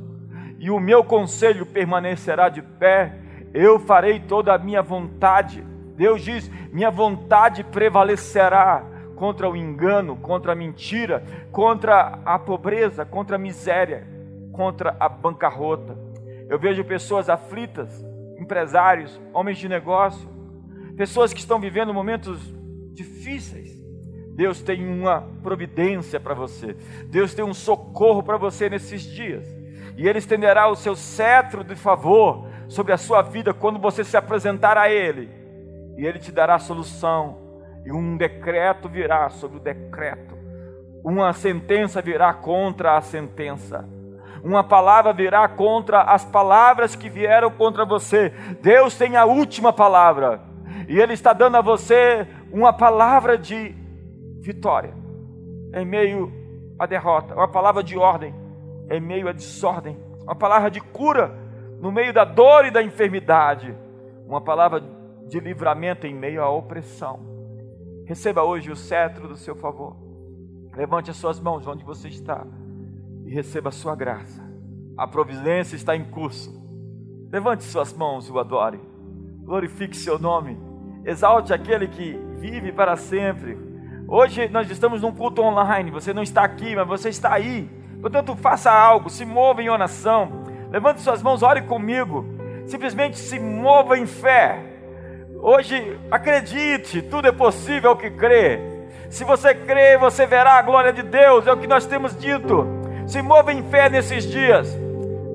E 0.61 0.71
o 0.71 0.79
meu 0.79 1.03
conselho 1.03 1.67
permanecerá 1.67 2.49
de 2.49 2.63
pé, 2.63 3.19
Eu 3.55 3.81
farei 3.81 4.21
toda 4.21 4.53
a 4.53 4.59
minha 4.59 4.83
vontade. 4.83 5.65
Deus 5.97 6.23
diz: 6.23 6.51
minha 6.71 6.91
vontade 6.91 7.65
prevalecerá 7.65 8.85
contra 9.17 9.49
o 9.49 9.57
engano, 9.57 10.17
contra 10.17 10.53
a 10.53 10.55
mentira, 10.55 11.25
contra 11.51 12.21
a 12.25 12.39
pobreza, 12.39 13.07
contra 13.07 13.37
a 13.37 13.39
miséria, 13.39 14.07
contra 14.53 14.95
a 15.01 15.09
bancarrota. 15.09 15.99
Eu 16.49 16.59
vejo 16.59 16.85
pessoas 16.85 17.31
aflitas, 17.31 18.05
empresários, 18.39 19.19
homens 19.33 19.57
de 19.57 19.67
negócio, 19.67 20.29
pessoas 20.95 21.33
que 21.33 21.41
estão 21.41 21.59
vivendo 21.59 21.93
momentos 21.95 22.39
difíceis. 22.93 23.79
Deus 24.39 24.63
tem 24.63 24.89
uma 24.89 25.25
providência 25.43 26.21
para 26.21 26.33
você, 26.33 26.77
Deus 27.07 27.35
tem 27.35 27.45
um 27.45 27.53
socorro 27.53 28.23
para 28.23 28.37
você 28.37 28.71
nesses 28.71 29.03
dias, 29.03 29.45
e 29.97 30.07
Ele 30.07 30.21
estenderá 30.21 30.69
o 30.69 30.77
seu 30.77 30.95
cetro 30.95 31.65
de 31.65 31.75
favor 31.75 32.47
sobre 32.69 32.93
a 32.93 32.97
sua 32.97 33.21
vida 33.21 33.53
quando 33.53 33.81
você 33.81 34.05
se 34.05 34.17
apresentar 34.17 34.79
a 34.79 34.89
Ele, 34.89 35.29
e 35.97 36.07
Ele 36.07 36.21
te 36.21 36.31
dará 36.31 36.57
solução. 36.61 37.49
E 37.85 37.91
um 37.91 38.17
decreto 38.17 38.89
virá 38.89 39.29
sobre 39.29 39.57
o 39.57 39.61
decreto, 39.61 40.39
uma 41.03 41.33
sentença 41.33 42.01
virá 42.01 42.33
contra 42.33 42.97
a 42.97 43.01
sentença, 43.01 43.89
uma 44.45 44.63
palavra 44.63 45.13
virá 45.13 45.49
contra 45.49 46.03
as 46.03 46.25
palavras 46.25 46.95
que 46.95 47.11
vieram 47.11 47.51
contra 47.51 47.85
você. 47.85 48.33
Deus 48.63 48.97
tem 48.97 49.17
a 49.17 49.25
última 49.25 49.73
palavra, 49.73 50.41
e 50.87 51.01
Ele 51.01 51.15
está 51.15 51.33
dando 51.33 51.57
a 51.57 51.61
você 51.61 52.25
uma 52.53 52.73
palavra 52.73 53.37
de 53.37 53.88
vitória 54.49 54.95
em 55.75 55.85
meio 55.85 56.33
à 56.79 56.87
derrota, 56.87 57.35
uma 57.35 57.49
palavra 57.49 57.83
de 57.83 57.99
ordem 57.99 58.35
em 58.91 58.99
meio 58.99 59.29
à 59.29 59.33
desordem, 59.33 59.99
uma 60.23 60.35
palavra 60.35 60.71
de 60.71 60.81
cura 60.81 61.37
no 61.79 61.93
meio 61.93 62.15
da 62.15 62.25
dor 62.25 62.65
e 62.65 62.71
da 62.71 62.83
enfermidade, 62.83 63.77
uma 64.27 64.41
palavra 64.41 64.83
de 65.29 65.39
livramento 65.39 66.07
em 66.07 66.15
meio 66.15 66.43
à 66.43 66.49
opressão. 66.49 67.21
Receba 68.07 68.43
hoje 68.43 68.71
o 68.71 68.77
cetro 68.77 69.29
do 69.29 69.37
seu 69.37 69.55
favor. 69.55 69.95
Levante 70.75 71.11
as 71.11 71.19
suas 71.19 71.39
mãos 71.39 71.67
onde 71.67 71.85
você 71.85 72.09
está 72.09 72.47
e 73.27 73.35
receba 73.35 73.69
a 73.69 73.73
sua 73.73 73.95
graça. 73.95 74.43
A 74.97 75.07
providência 75.07 75.77
está 75.77 75.95
em 75.95 76.05
curso. 76.05 76.51
Levante 77.31 77.65
suas 77.65 77.93
mãos 77.93 78.27
e 78.27 78.33
o 78.33 78.39
adore. 78.39 78.81
Glorifique 79.45 79.95
seu 79.95 80.19
nome. 80.19 80.57
Exalte 81.05 81.53
aquele 81.53 81.87
que 81.87 82.13
vive 82.39 82.73
para 82.73 82.97
sempre. 82.97 83.68
Hoje 84.11 84.49
nós 84.49 84.71
estamos 84.71 85.03
num 85.03 85.13
culto 85.13 85.43
online. 85.43 85.91
Você 85.91 86.15
não 86.15 86.23
está 86.23 86.43
aqui, 86.43 86.75
mas 86.75 86.89
você 86.89 87.11
está 87.11 87.35
aí. 87.35 87.69
Portanto, 88.01 88.35
faça 88.37 88.73
algo, 88.73 89.11
se 89.11 89.27
mova 89.27 89.63
em 89.63 89.69
oração. 89.69 90.45
Levante 90.71 91.03
suas 91.03 91.23
mãos, 91.23 91.43
ore 91.43 91.61
comigo. 91.63 92.25
Simplesmente 92.65 93.19
se 93.19 93.39
mova 93.39 93.99
em 93.99 94.07
fé. 94.07 94.61
Hoje, 95.43 96.01
acredite, 96.11 97.03
tudo 97.03 97.29
é 97.29 97.33
possível 97.33 97.91
ao 97.91 97.97
que 97.99 98.11
crê. 98.11 98.59
Se 99.11 99.25
você 99.25 99.55
crê, 99.55 99.99
você 99.99 100.27
verá 100.27 100.53
a 100.53 100.63
glória 100.63 100.93
de 100.93 101.03
Deus, 101.03 101.47
é 101.47 101.53
o 101.53 101.59
que 101.59 101.67
nós 101.67 101.85
temos 101.85 102.17
dito. 102.17 102.67
Se 103.07 103.21
mova 103.21 103.53
em 103.53 103.63
fé 103.65 103.91
nesses 103.91 104.25
dias. 104.25 104.75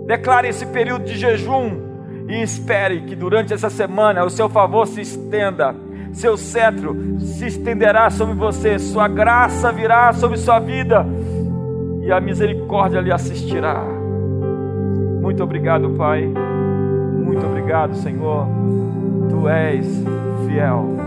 Declare 0.08 0.48
esse 0.48 0.66
período 0.66 1.06
de 1.06 1.16
jejum 1.16 1.80
e 2.28 2.42
espere 2.42 3.02
que 3.02 3.16
durante 3.16 3.54
essa 3.54 3.70
semana 3.70 4.24
o 4.24 4.30
seu 4.32 4.50
favor 4.50 4.88
se 4.88 5.02
estenda, 5.02 5.76
seu 6.14 6.38
cetro 6.38 7.20
se 7.20 7.48
estenderá 7.48 8.10
sobre 8.10 8.36
você, 8.36 8.80
sua 8.80 9.08
graça 9.08 9.72
virá 9.72 10.14
sobre 10.14 10.38
sua 10.38 10.60
vida 10.60 11.06
e 12.02 12.12
a 12.12 12.22
misericórdia 12.22 13.02
lhe 13.02 13.12
assistirá. 13.12 13.84
Muito 15.22 15.44
obrigado, 15.44 15.90
Pai. 15.92 16.26
Muito 16.26 17.46
obrigado, 17.46 17.96
Senhor. 17.96 18.48
Tu 19.30 19.50
és 19.50 19.86
fiel. 20.46 20.98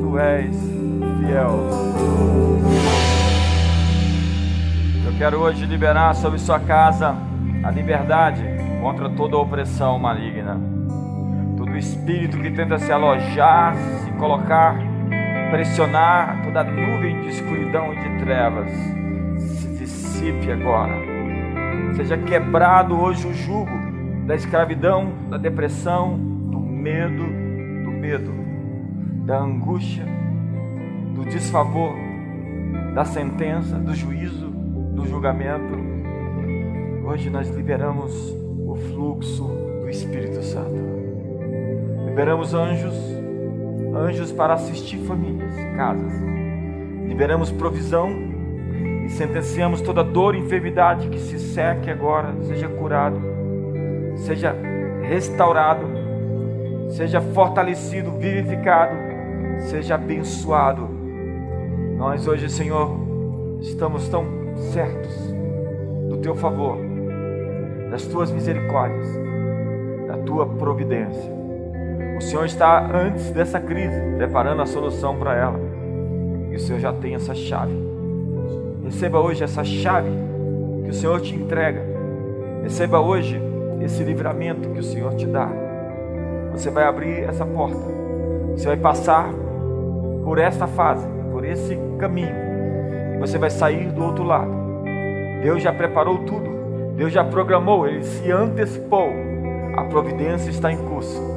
Tu 0.00 0.18
és 0.18 0.56
fiel. 1.20 1.60
Eu 5.06 5.18
quero 5.18 5.38
hoje 5.38 5.64
liberar 5.64 6.14
sobre 6.14 6.38
sua 6.38 6.58
casa 6.58 7.16
a 7.62 7.70
liberdade 7.70 8.42
contra 8.82 9.08
toda 9.10 9.36
opressão 9.38 9.98
maligna. 9.98 10.60
Todo 11.72 11.78
espírito 11.78 12.36
que 12.36 12.50
tenta 12.50 12.78
se 12.78 12.92
alojar, 12.92 13.74
se 13.74 14.10
colocar, 14.18 14.76
pressionar, 15.50 16.42
toda 16.44 16.62
nuvem 16.64 17.22
de 17.22 17.30
escuridão 17.30 17.94
e 17.94 17.96
de 17.96 18.22
trevas, 18.22 18.70
se 19.38 19.68
dissipe 19.78 20.52
agora. 20.52 20.92
Seja 21.96 22.18
quebrado 22.18 23.00
hoje 23.00 23.26
o 23.26 23.32
jugo 23.32 23.72
da 24.26 24.34
escravidão, 24.34 25.14
da 25.30 25.38
depressão, 25.38 26.18
do 26.18 26.60
medo, 26.60 27.24
medo, 28.02 28.34
da 29.24 29.38
angústia, 29.38 30.04
do 31.14 31.24
desfavor, 31.24 31.94
da 32.94 33.06
sentença, 33.06 33.78
do 33.78 33.94
juízo, 33.94 34.50
do 34.50 35.06
julgamento. 35.06 35.74
Hoje 37.06 37.30
nós 37.30 37.48
liberamos 37.48 38.12
o 38.58 38.76
fluxo 38.90 39.44
do 39.80 39.88
Espírito 39.88 40.42
Santo. 40.42 41.01
Liberamos 42.12 42.52
anjos, 42.52 42.94
anjos 43.96 44.30
para 44.30 44.52
assistir 44.52 44.98
famílias, 45.06 45.54
casas. 45.74 46.12
Liberamos 47.08 47.50
provisão 47.50 48.10
e 49.06 49.08
sentenciamos 49.08 49.80
toda 49.80 50.04
dor 50.04 50.34
e 50.34 50.38
enfermidade 50.38 51.08
que 51.08 51.18
se 51.18 51.38
seque 51.38 51.90
agora, 51.90 52.34
seja 52.42 52.68
curado, 52.68 53.18
seja 54.14 54.54
restaurado 55.02 56.02
seja 56.92 57.20
fortalecido, 57.20 58.10
vivificado, 58.12 58.94
seja 59.70 59.94
abençoado. 59.94 60.88
Nós 61.96 62.26
hoje, 62.26 62.48
Senhor, 62.50 62.90
estamos 63.60 64.08
tão 64.08 64.26
certos 64.72 65.14
do 66.08 66.18
teu 66.18 66.34
favor, 66.34 66.78
das 67.90 68.06
tuas 68.06 68.30
misericórdias, 68.30 69.08
da 70.06 70.18
tua 70.18 70.46
providência. 70.46 71.41
O 72.22 72.24
Senhor 72.32 72.46
está 72.46 72.80
antes 72.80 73.30
dessa 73.30 73.60
crise, 73.60 74.00
preparando 74.16 74.62
a 74.62 74.66
solução 74.66 75.16
para 75.16 75.34
ela. 75.34 75.60
E 76.50 76.54
o 76.54 76.60
Senhor 76.60 76.78
já 76.78 76.92
tem 76.92 77.14
essa 77.14 77.34
chave. 77.34 77.74
Receba 78.84 79.20
hoje 79.20 79.42
essa 79.42 79.64
chave 79.64 80.10
que 80.84 80.90
o 80.90 80.94
Senhor 80.94 81.20
te 81.20 81.34
entrega. 81.34 81.82
Receba 82.62 83.00
hoje 83.00 83.40
esse 83.82 84.02
livramento 84.04 84.68
que 84.70 84.78
o 84.78 84.84
Senhor 84.84 85.14
te 85.14 85.26
dá 85.26 85.50
você 86.52 86.70
vai 86.70 86.84
abrir 86.84 87.24
essa 87.24 87.46
porta. 87.46 87.80
Você 88.54 88.66
vai 88.66 88.76
passar 88.76 89.30
por 90.22 90.38
esta 90.38 90.66
fase, 90.66 91.06
por 91.32 91.44
esse 91.44 91.78
caminho. 91.98 92.34
E 93.14 93.18
você 93.18 93.38
vai 93.38 93.50
sair 93.50 93.90
do 93.90 94.04
outro 94.04 94.22
lado. 94.22 94.52
Deus 95.42 95.62
já 95.62 95.72
preparou 95.72 96.18
tudo. 96.18 96.52
Deus 96.94 97.12
já 97.12 97.24
programou, 97.24 97.88
ele 97.88 98.04
se 98.04 98.30
antecipou. 98.30 99.08
A 99.76 99.84
providência 99.84 100.50
está 100.50 100.70
em 100.70 100.76
curso. 100.76 101.31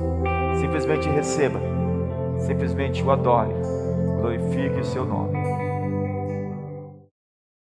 Simplesmente 0.60 1.10
receba. 1.10 1.60
Simplesmente 2.39 3.04
o 3.04 3.12
adore. 3.12 3.54
Glorifique 4.20 4.80
o 4.80 4.86
seu 4.86 5.06
nome. 5.06 5.24